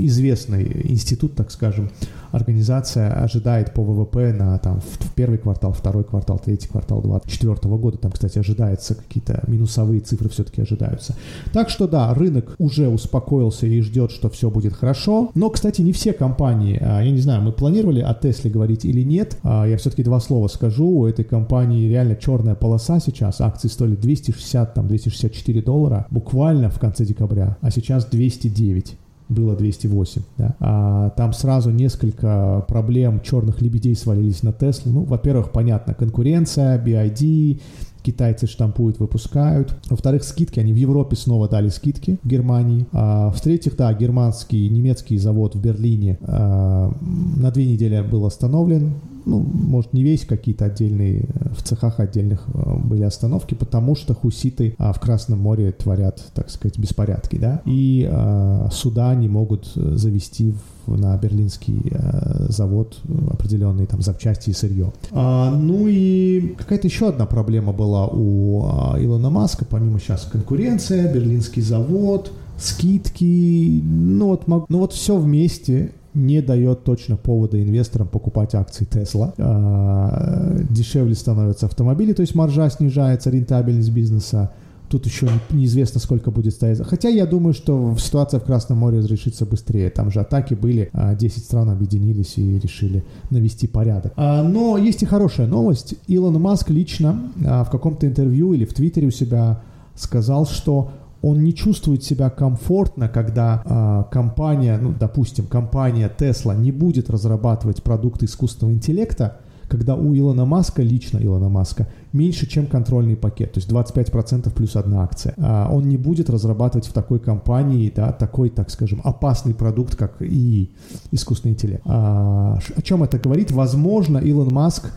известный 0.00 0.90
институт, 0.90 1.34
так 1.34 1.50
скажем, 1.50 1.90
организация 2.32 3.12
ожидает 3.12 3.72
по 3.74 3.82
ВВП 3.82 4.32
на 4.32 4.58
там, 4.58 4.80
в 4.80 5.14
первый 5.14 5.38
квартал, 5.38 5.72
второй 5.72 6.04
квартал, 6.04 6.38
третий 6.38 6.68
квартал 6.68 7.02
2024 7.02 7.76
года. 7.76 7.98
Там, 7.98 8.12
кстати, 8.12 8.38
ожидается 8.38 8.94
какие-то 8.94 9.42
минусовые 9.46 10.00
цифры 10.00 10.28
все-таки 10.28 10.62
ожидаются. 10.62 11.16
Так 11.52 11.70
что 11.70 11.86
да, 11.86 12.12
рынок 12.14 12.54
уже 12.58 12.88
успокоился 12.88 13.66
и 13.66 13.80
ждет, 13.80 14.10
что 14.12 14.30
все 14.30 14.50
будет 14.50 14.74
хорошо. 14.74 15.30
Но, 15.34 15.50
кстати, 15.50 15.82
не 15.82 15.92
все 15.92 16.12
компании, 16.12 16.78
а, 16.80 17.02
я 17.02 17.10
не 17.10 17.20
знаю, 17.20 17.42
мы 17.42 17.52
планировали 17.52 18.00
о 18.00 18.14
Тесле 18.14 18.50
говорить 18.50 18.84
или 18.84 19.02
нет. 19.02 19.38
А, 19.42 19.66
я 19.66 19.76
все-таки 19.76 20.02
два 20.02 20.20
слова 20.20 20.48
скажу. 20.48 20.86
У 20.86 21.06
этой 21.06 21.24
компании 21.24 21.88
реально 21.88 22.16
черная 22.16 22.54
полоса 22.54 23.00
сейчас. 23.00 23.40
Акции 23.40 23.68
стоили 23.68 23.96
260, 23.96 24.74
там 24.80 24.88
264 24.88 25.62
доллара 25.62 26.06
буквально 26.10 26.70
в 26.70 26.78
конце 26.78 27.04
декабря, 27.04 27.58
а 27.60 27.70
сейчас 27.70 28.06
209 28.06 28.96
было 29.28 29.54
208. 29.54 30.22
Да. 30.38 30.56
А 30.58 31.10
там 31.10 31.32
сразу 31.34 31.70
несколько 31.70 32.64
проблем 32.66 33.20
черных 33.20 33.60
лебедей 33.60 33.94
свалились 33.94 34.42
на 34.42 34.52
Теслу. 34.52 34.92
Ну, 34.92 35.04
во-первых, 35.04 35.52
понятно, 35.52 35.94
конкуренция, 35.94 36.82
BID, 36.82 37.60
китайцы 38.00 38.46
штампуют, 38.46 38.98
выпускают. 38.98 39.76
Во-вторых, 39.88 40.24
скидки, 40.24 40.60
они 40.60 40.72
в 40.72 40.76
Европе 40.76 41.16
снова 41.16 41.48
дали 41.48 41.68
скидки, 41.68 42.18
в 42.22 42.28
Германии. 42.28 42.86
А, 42.92 43.30
в-третьих, 43.30 43.76
да, 43.76 43.92
германский, 43.94 44.68
немецкий 44.68 45.18
завод 45.18 45.54
в 45.54 45.60
Берлине 45.60 46.18
а, 46.22 46.92
на 47.36 47.50
две 47.50 47.66
недели 47.66 48.00
был 48.02 48.26
остановлен 48.26 48.94
ну, 49.26 49.38
может, 49.38 49.92
не 49.92 50.02
весь, 50.02 50.24
какие-то 50.24 50.66
отдельные, 50.66 51.22
э, 51.22 51.54
в 51.54 51.62
цехах 51.62 52.00
отдельных 52.00 52.44
э, 52.52 52.76
были 52.78 53.02
остановки, 53.02 53.54
потому 53.54 53.94
что 53.94 54.14
хуситы 54.14 54.74
а, 54.78 54.92
в 54.92 55.00
Красном 55.00 55.40
море 55.40 55.72
творят, 55.72 56.22
так 56.34 56.50
сказать, 56.50 56.78
беспорядки, 56.78 57.36
да, 57.36 57.62
и 57.64 58.08
а, 58.10 58.68
суда 58.72 59.14
не 59.14 59.28
могут 59.28 59.70
э, 59.76 59.96
завести 59.96 60.52
в, 60.52 60.79
на 60.96 61.16
берлинский 61.16 61.92
а, 61.92 62.46
завод 62.48 62.98
определенные 63.30 63.86
там 63.86 64.02
запчасти 64.02 64.50
и 64.50 64.52
сырье. 64.52 64.92
А, 65.10 65.54
ну 65.54 65.86
и 65.88 66.54
какая-то 66.58 66.86
еще 66.86 67.08
одна 67.08 67.26
проблема 67.26 67.72
была 67.72 68.06
у 68.06 68.66
а, 68.66 68.96
Илона 68.98 69.30
Маска, 69.30 69.64
помимо 69.64 69.98
сейчас 69.98 70.28
конкуренция, 70.30 71.12
берлинский 71.12 71.62
завод, 71.62 72.32
скидки, 72.58 73.82
ну 73.82 74.28
вот, 74.28 74.46
ну 74.46 74.78
вот 74.78 74.92
все 74.92 75.16
вместе 75.16 75.92
не 76.14 76.42
дает 76.42 76.84
точно 76.84 77.16
повода 77.16 77.62
инвесторам 77.62 78.08
покупать 78.08 78.54
акции 78.54 78.86
Tesla. 78.86 79.32
А, 79.38 80.56
дешевле 80.68 81.14
становятся 81.14 81.66
автомобили, 81.66 82.12
то 82.12 82.22
есть 82.22 82.34
маржа 82.34 82.68
снижается, 82.70 83.30
рентабельность 83.30 83.90
бизнеса. 83.90 84.50
Тут 84.90 85.06
еще 85.06 85.28
неизвестно, 85.50 86.00
сколько 86.00 86.30
будет 86.32 86.52
стоять. 86.52 86.84
Хотя 86.84 87.08
я 87.08 87.24
думаю, 87.24 87.54
что 87.54 87.96
ситуация 87.96 88.40
в 88.40 88.44
Красном 88.44 88.78
море 88.78 88.98
разрешится 88.98 89.46
быстрее. 89.46 89.88
Там 89.88 90.10
же 90.10 90.20
атаки 90.20 90.54
были, 90.54 90.90
10 90.92 91.36
а, 91.36 91.40
стран 91.40 91.70
объединились 91.70 92.36
и 92.38 92.58
решили 92.58 93.04
навести 93.30 93.68
порядок. 93.68 94.12
А, 94.16 94.42
но 94.42 94.76
есть 94.76 95.02
и 95.04 95.06
хорошая 95.06 95.46
новость. 95.46 95.94
Илон 96.08 96.40
Маск 96.40 96.70
лично 96.70 97.30
в 97.36 97.68
каком-то 97.70 98.06
интервью 98.06 98.52
или 98.52 98.64
в 98.64 98.74
Твиттере 98.74 99.06
у 99.06 99.12
себя 99.12 99.62
сказал, 99.94 100.44
что 100.44 100.90
он 101.22 101.42
не 101.44 101.54
чувствует 101.54 102.02
себя 102.02 102.30
комфортно, 102.30 103.08
когда 103.08 103.62
э, 103.64 104.12
компания, 104.12 104.78
ну, 104.78 104.94
допустим, 104.98 105.46
компания 105.46 106.10
Tesla 106.16 106.56
не 106.56 106.72
будет 106.72 107.10
разрабатывать 107.10 107.82
продукты 107.82 108.24
искусственного 108.24 108.74
интеллекта, 108.74 109.38
когда 109.70 109.94
у 109.94 110.14
Илона 110.14 110.44
Маска, 110.44 110.82
лично 110.82 111.18
Илона 111.18 111.48
Маска, 111.48 111.88
меньше, 112.12 112.48
чем 112.48 112.66
контрольный 112.66 113.16
пакет, 113.16 113.52
то 113.52 113.58
есть 113.60 113.70
25% 113.70 114.50
плюс 114.50 114.74
одна 114.74 115.04
акция. 115.04 115.34
А 115.38 115.70
он 115.72 115.88
не 115.88 115.96
будет 115.96 116.28
разрабатывать 116.28 116.88
в 116.88 116.92
такой 116.92 117.20
компании, 117.20 117.92
да, 117.94 118.10
такой, 118.10 118.50
так 118.50 118.68
скажем, 118.70 119.00
опасный 119.04 119.54
продукт, 119.54 119.94
как 119.94 120.20
и 120.20 120.70
искусственный 121.12 121.54
интеллект. 121.54 121.82
А, 121.86 122.58
о 122.76 122.82
чем 122.82 123.04
это 123.04 123.18
говорит? 123.18 123.52
Возможно, 123.52 124.18
Илон 124.18 124.48
Маск 124.52 124.92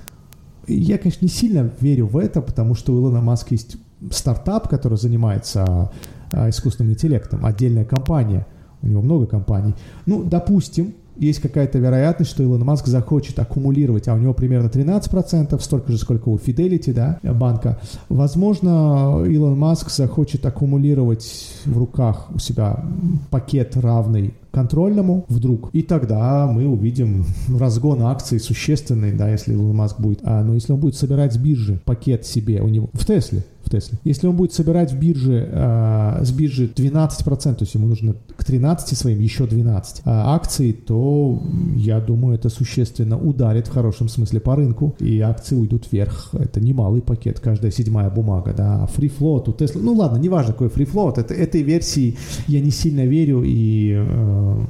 я, 0.67 0.97
конечно, 0.97 1.23
не 1.23 1.29
сильно 1.29 1.69
верю 1.79 2.07
в 2.07 2.17
это, 2.17 2.41
потому 2.41 2.73
что 2.73 2.93
у 2.93 2.99
Илона 2.99 3.21
Маска 3.21 3.53
есть 3.53 3.77
стартап, 4.11 4.69
который 4.69 4.97
занимается 4.97 5.91
а, 6.31 6.49
искусственным 6.49 6.93
интеллектом, 6.93 7.45
отдельная 7.45 7.85
компания, 7.85 8.47
у 8.81 8.87
него 8.87 9.03
много 9.03 9.27
компаний. 9.27 9.75
Ну, 10.07 10.23
допустим, 10.23 10.95
есть 11.17 11.39
какая-то 11.39 11.79
вероятность, 11.79 12.31
что 12.31 12.43
Илон 12.43 12.63
Маск 12.63 12.87
захочет 12.87 13.39
аккумулировать, 13.39 14.07
а 14.07 14.13
у 14.13 14.17
него 14.17 14.33
примерно 14.33 14.67
13%, 14.67 15.59
столько 15.59 15.91
же, 15.91 15.97
сколько 15.97 16.29
у 16.29 16.37
Fidelity, 16.37 16.93
да, 16.93 17.19
банка. 17.33 17.79
Возможно, 18.09 19.23
Илон 19.27 19.57
Маск 19.57 19.89
захочет 19.89 20.45
аккумулировать 20.45 21.51
в 21.65 21.77
руках 21.77 22.27
у 22.33 22.39
себя 22.39 22.83
пакет 23.29 23.75
равный 23.77 24.33
контрольному 24.51 25.25
вдруг. 25.29 25.69
И 25.73 25.81
тогда 25.81 26.47
мы 26.47 26.67
увидим 26.67 27.25
разгон 27.49 28.03
акций 28.03 28.39
существенный, 28.39 29.11
да, 29.11 29.29
если 29.29 29.53
Илон 29.53 29.75
Маск 29.75 29.99
будет. 29.99 30.19
А, 30.23 30.43
но 30.43 30.53
если 30.53 30.73
он 30.73 30.79
будет 30.79 30.95
собирать 30.95 31.33
с 31.33 31.37
биржи 31.37 31.79
пакет 31.85 32.25
себе 32.25 32.61
у 32.61 32.67
него 32.67 32.89
в 32.93 33.05
Тесле, 33.05 33.43
в 33.73 33.81
Тесле. 33.81 33.97
Если 34.03 34.27
он 34.27 34.35
будет 34.35 34.53
собирать 34.53 34.91
в 34.91 34.99
бирже, 34.99 35.49
э, 35.51 36.23
с 36.23 36.31
биржи 36.31 36.67
12%, 36.67 37.55
то 37.55 37.63
есть 37.63 37.73
ему 37.75 37.87
нужно 37.87 38.15
к 38.35 38.43
13 38.43 38.97
своим 38.97 39.19
еще 39.19 39.45
12 39.45 39.99
э, 39.99 40.01
акций, 40.05 40.73
то 40.73 41.41
я 41.75 41.99
думаю, 41.99 42.35
это 42.35 42.49
существенно 42.49 43.17
ударит 43.17 43.67
в 43.67 43.71
хорошем 43.71 44.09
смысле 44.09 44.39
по 44.39 44.55
рынку, 44.55 44.95
и 44.99 45.19
акции 45.19 45.55
уйдут 45.55 45.91
вверх. 45.91 46.29
Это 46.33 46.59
немалый 46.61 47.01
пакет, 47.01 47.39
каждая 47.39 47.71
седьмая 47.71 48.09
бумага, 48.09 48.53
да. 48.55 48.87
Free 48.95 49.11
float 49.17 49.49
у 49.49 49.53
Tesla, 49.53 49.81
ну 49.81 49.93
ладно, 49.93 50.17
неважно 50.17 50.53
какой 50.53 50.67
free 50.67 50.91
float, 50.91 51.19
это, 51.19 51.33
этой 51.33 51.61
версии 51.63 52.15
я 52.47 52.61
не 52.61 52.71
сильно 52.71 53.05
верю 53.05 53.43
и 53.45 53.93
э, 53.95 54.65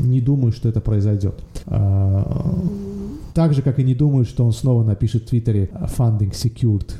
не 0.00 0.20
думаю, 0.20 0.52
что 0.52 0.68
это 0.68 0.80
произойдет. 0.80 1.34
Э, 1.66 2.22
так 3.34 3.52
же, 3.52 3.62
как 3.62 3.78
и 3.78 3.84
не 3.84 3.94
думаю, 3.94 4.24
что 4.24 4.44
он 4.44 4.52
снова 4.52 4.84
напишет 4.84 5.24
в 5.24 5.28
Твиттере 5.28 5.68
«funding 5.98 6.30
secured», 6.30 6.94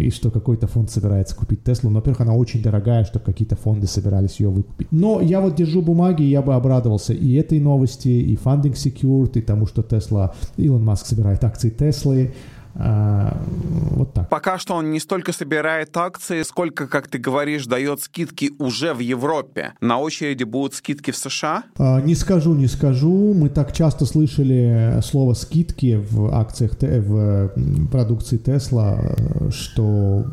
и 0.00 0.10
что 0.10 0.30
какой-то 0.30 0.66
фонд 0.66 0.90
собирается 0.90 1.36
купить 1.36 1.62
Теслу. 1.62 1.90
Но, 1.90 1.96
во-первых, 1.96 2.22
она 2.22 2.34
очень 2.34 2.62
дорогая, 2.62 3.04
чтобы 3.04 3.24
какие-то 3.24 3.56
фонды 3.56 3.86
собирались 3.86 4.40
ее 4.40 4.48
выкупить. 4.48 4.88
Но 4.90 5.20
я 5.20 5.40
вот 5.40 5.56
держу 5.56 5.82
бумаги, 5.82 6.22
и 6.22 6.30
я 6.30 6.42
бы 6.42 6.54
обрадовался 6.54 7.12
и 7.12 7.34
этой 7.34 7.60
новости, 7.60 8.08
и 8.08 8.34
funding 8.36 8.74
secured, 8.74 9.38
и 9.38 9.42
тому, 9.42 9.66
что 9.66 9.82
Тесла, 9.82 10.34
Илон 10.56 10.84
Маск 10.84 11.06
собирает 11.06 11.44
акции 11.44 11.70
Теслы, 11.70 12.32
вот 12.74 14.12
так. 14.14 14.28
Пока 14.28 14.58
что 14.58 14.74
он 14.74 14.90
не 14.90 14.98
столько 15.00 15.32
собирает 15.32 15.96
акции, 15.96 16.42
сколько, 16.42 16.88
как 16.88 17.08
ты 17.08 17.18
говоришь, 17.18 17.66
дает 17.66 18.00
скидки 18.00 18.52
уже 18.58 18.94
в 18.94 18.98
Европе. 18.98 19.74
На 19.80 19.98
очереди 19.98 20.44
будут 20.44 20.74
скидки 20.74 21.10
в 21.10 21.16
США? 21.16 21.64
А, 21.78 22.00
не 22.00 22.14
скажу, 22.14 22.54
не 22.54 22.66
скажу. 22.66 23.32
Мы 23.34 23.48
так 23.48 23.72
часто 23.72 24.06
слышали 24.06 25.00
слово 25.02 25.34
скидки 25.34 26.04
в 26.10 26.34
акциях, 26.34 26.72
в 26.80 27.50
продукции 27.90 28.38
Тесла, 28.38 29.16
что 29.50 30.26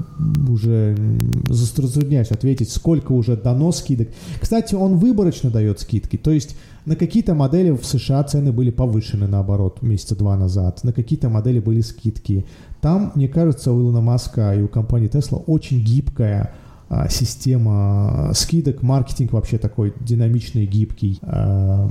уже 0.49 0.97
затрудняюсь 1.47 2.31
ответить, 2.31 2.71
сколько 2.71 3.11
уже 3.11 3.37
дано 3.37 3.71
скидок. 3.71 4.09
Кстати, 4.39 4.73
он 4.75 4.97
выборочно 4.97 5.51
дает 5.51 5.79
скидки. 5.79 6.17
То 6.17 6.31
есть 6.31 6.55
на 6.85 6.95
какие-то 6.95 7.35
модели 7.35 7.71
в 7.71 7.85
США 7.85 8.23
цены 8.23 8.51
были 8.51 8.71
повышены, 8.71 9.27
наоборот, 9.27 9.81
месяца 9.81 10.15
два 10.15 10.35
назад. 10.35 10.83
На 10.83 10.93
какие-то 10.93 11.29
модели 11.29 11.59
были 11.59 11.81
скидки. 11.81 12.45
Там, 12.81 13.11
мне 13.15 13.27
кажется, 13.27 13.71
у 13.71 13.79
Илона 13.79 14.01
Маска 14.01 14.55
и 14.55 14.61
у 14.61 14.67
компании 14.67 15.09
Tesla 15.09 15.43
очень 15.45 15.83
гибкая 15.83 16.53
а, 16.89 17.07
система 17.07 18.31
скидок, 18.33 18.81
маркетинг 18.81 19.33
вообще 19.33 19.57
такой 19.57 19.93
динамичный, 19.99 20.65
гибкий. 20.65 21.19
А, 21.21 21.87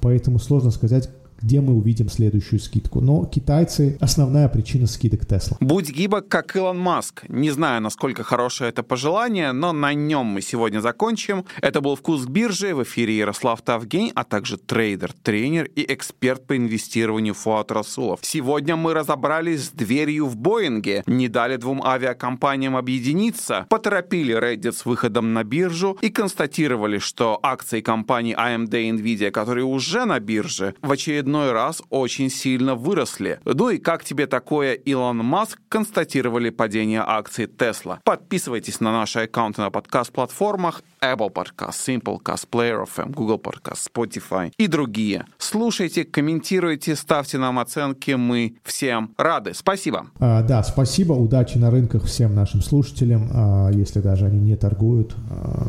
поэтому 0.00 0.38
сложно 0.38 0.70
сказать, 0.70 1.08
где 1.44 1.60
мы 1.60 1.74
увидим 1.74 2.08
следующую 2.08 2.58
скидку. 2.58 3.02
Но 3.02 3.26
китайцы— 3.26 3.98
основная 4.00 4.48
причина 4.48 4.86
скидок 4.86 5.26
Тесла. 5.26 5.58
Будь 5.60 5.90
гибок, 5.90 6.26
как 6.28 6.56
Илон 6.56 6.78
Маск. 6.78 7.24
Не 7.28 7.50
знаю, 7.50 7.82
насколько 7.82 8.22
хорошее 8.22 8.70
это 8.70 8.82
пожелание, 8.82 9.52
но 9.52 9.72
на 9.72 9.92
нем 9.92 10.26
мы 10.26 10.40
сегодня 10.40 10.80
закончим. 10.80 11.44
Это 11.60 11.82
был 11.82 11.96
«Вкус 11.96 12.24
биржи». 12.24 12.74
В 12.74 12.82
эфире 12.82 13.18
Ярослав 13.18 13.60
Тавгень, 13.60 14.10
а 14.14 14.24
также 14.24 14.56
трейдер, 14.56 15.12
тренер 15.22 15.66
и 15.76 15.84
эксперт 15.92 16.46
по 16.46 16.56
инвестированию 16.56 17.34
Фуат 17.34 17.70
Расулов. 17.70 18.20
Сегодня 18.22 18.76
мы 18.76 18.94
разобрались 18.94 19.66
с 19.66 19.70
дверью 19.70 20.26
в 20.26 20.36
Боинге, 20.36 21.02
не 21.06 21.28
дали 21.28 21.56
двум 21.56 21.82
авиакомпаниям 21.84 22.74
объединиться, 22.74 23.66
поторопили 23.68 24.34
Reddit 24.34 24.72
с 24.72 24.86
выходом 24.86 25.34
на 25.34 25.44
биржу 25.44 25.98
и 26.00 26.08
констатировали, 26.08 26.98
что 26.98 27.38
акции 27.42 27.82
компаний 27.82 28.32
AMD 28.32 28.82
и 28.82 28.90
Nvidia, 28.92 29.30
которые 29.30 29.66
уже 29.66 30.06
на 30.06 30.18
бирже, 30.20 30.74
в 30.80 30.90
очередной 30.90 31.33
очередной 31.34 31.52
раз 31.52 31.82
очень 31.90 32.30
сильно 32.30 32.74
выросли. 32.74 33.40
Ну 33.44 33.70
и 33.70 33.78
как 33.78 34.04
тебе 34.04 34.26
такое, 34.26 34.74
Илон 34.74 35.18
Маск, 35.18 35.58
констатировали 35.68 36.50
падение 36.50 37.02
акций 37.04 37.46
Tesla. 37.46 37.98
Подписывайтесь 38.04 38.80
на 38.80 38.92
наши 38.92 39.20
аккаунты 39.20 39.60
на 39.60 39.70
подкаст-платформах 39.70 40.82
Apple 41.02 41.32
Podcast, 41.32 41.74
Simplecast, 41.86 42.48
Player 42.50 42.84
FM, 42.84 43.12
Google 43.12 43.38
Podcast, 43.38 43.88
Spotify 43.92 44.52
и 44.58 44.66
другие. 44.66 45.26
Слушайте, 45.38 46.04
комментируйте, 46.04 46.96
ставьте 46.96 47.38
нам 47.38 47.58
оценки, 47.58 48.12
мы 48.12 48.54
всем 48.64 49.10
рады. 49.18 49.54
Спасибо. 49.54 50.06
А, 50.18 50.42
да, 50.42 50.62
спасибо, 50.62 51.12
удачи 51.12 51.58
на 51.58 51.70
рынках 51.70 52.04
всем 52.04 52.34
нашим 52.34 52.62
слушателям, 52.62 53.28
а, 53.32 53.70
если 53.70 54.00
даже 54.00 54.26
они 54.26 54.38
не 54.38 54.56
торгуют. 54.56 55.14
А, 55.30 55.66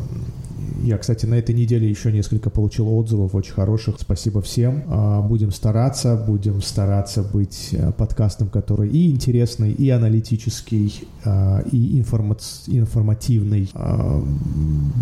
я, 0.86 0.98
кстати, 0.98 1.26
на 1.26 1.34
этой 1.34 1.52
неделе 1.52 1.88
еще 1.90 2.12
несколько 2.12 2.48
получил 2.48 2.88
отзывов 2.96 3.34
очень 3.34 3.52
хороших. 3.52 3.96
Спасибо 3.98 4.40
всем. 4.40 4.84
А, 4.86 5.20
будем 5.20 5.50
стараться, 5.50 6.16
будем 6.16 6.62
стараться 6.62 7.24
быть 7.24 7.70
э, 7.72 7.90
подкастом, 7.90 8.48
который 8.48 8.88
и 8.88 9.10
интересный, 9.10 9.72
и 9.72 9.90
аналитический, 9.90 11.02
а, 11.24 11.62
и 11.72 11.98
информа 11.98 12.36
информативный. 12.68 13.68
А, 13.74 14.22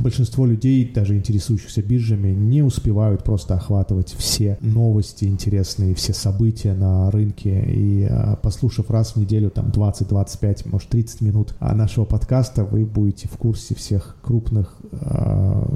большинство 0.03 0.47
людей, 0.47 0.91
даже 0.91 1.17
интересующихся 1.17 1.83
биржами, 1.83 2.29
не 2.29 2.63
успевают 2.63 3.23
просто 3.23 3.55
охватывать 3.55 4.15
все 4.17 4.57
новости 4.63 5.27
интересные, 5.27 5.95
все 5.95 6.15
события 6.15 6.73
на 6.73 7.11
рынке. 7.11 7.63
И 7.69 8.09
послушав 8.43 8.91
раз 8.91 9.13
в 9.13 9.17
неделю, 9.17 9.51
там 9.51 9.67
20-25, 9.67 10.71
может 10.71 10.89
30 10.89 11.21
минут 11.21 11.55
нашего 11.61 12.07
подкаста, 12.07 12.65
вы 12.65 12.87
будете 12.87 13.29
в 13.29 13.37
курсе 13.37 13.75
всех 13.75 14.17
крупных 14.23 14.79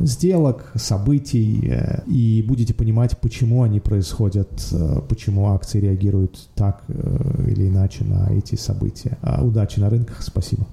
сделок, 0.03 0.73
событий, 0.75 1.69
э, 1.69 2.03
и 2.07 2.45
будете 2.47 2.75
понимать, 2.75 3.19
почему 3.19 3.63
они 3.63 3.81
происходят, 3.81 4.67
э, 4.73 5.01
почему 5.09 5.53
акции 5.53 5.81
реагируют 5.81 6.49
так 6.55 6.83
э, 6.89 7.45
или 7.49 7.69
иначе 7.69 8.05
на 8.05 8.31
эти 8.33 8.55
события. 8.55 9.19
А, 9.23 9.45
удачи 9.45 9.81
на 9.81 9.91
рынках, 9.91 10.23
спасибо. 10.23 10.67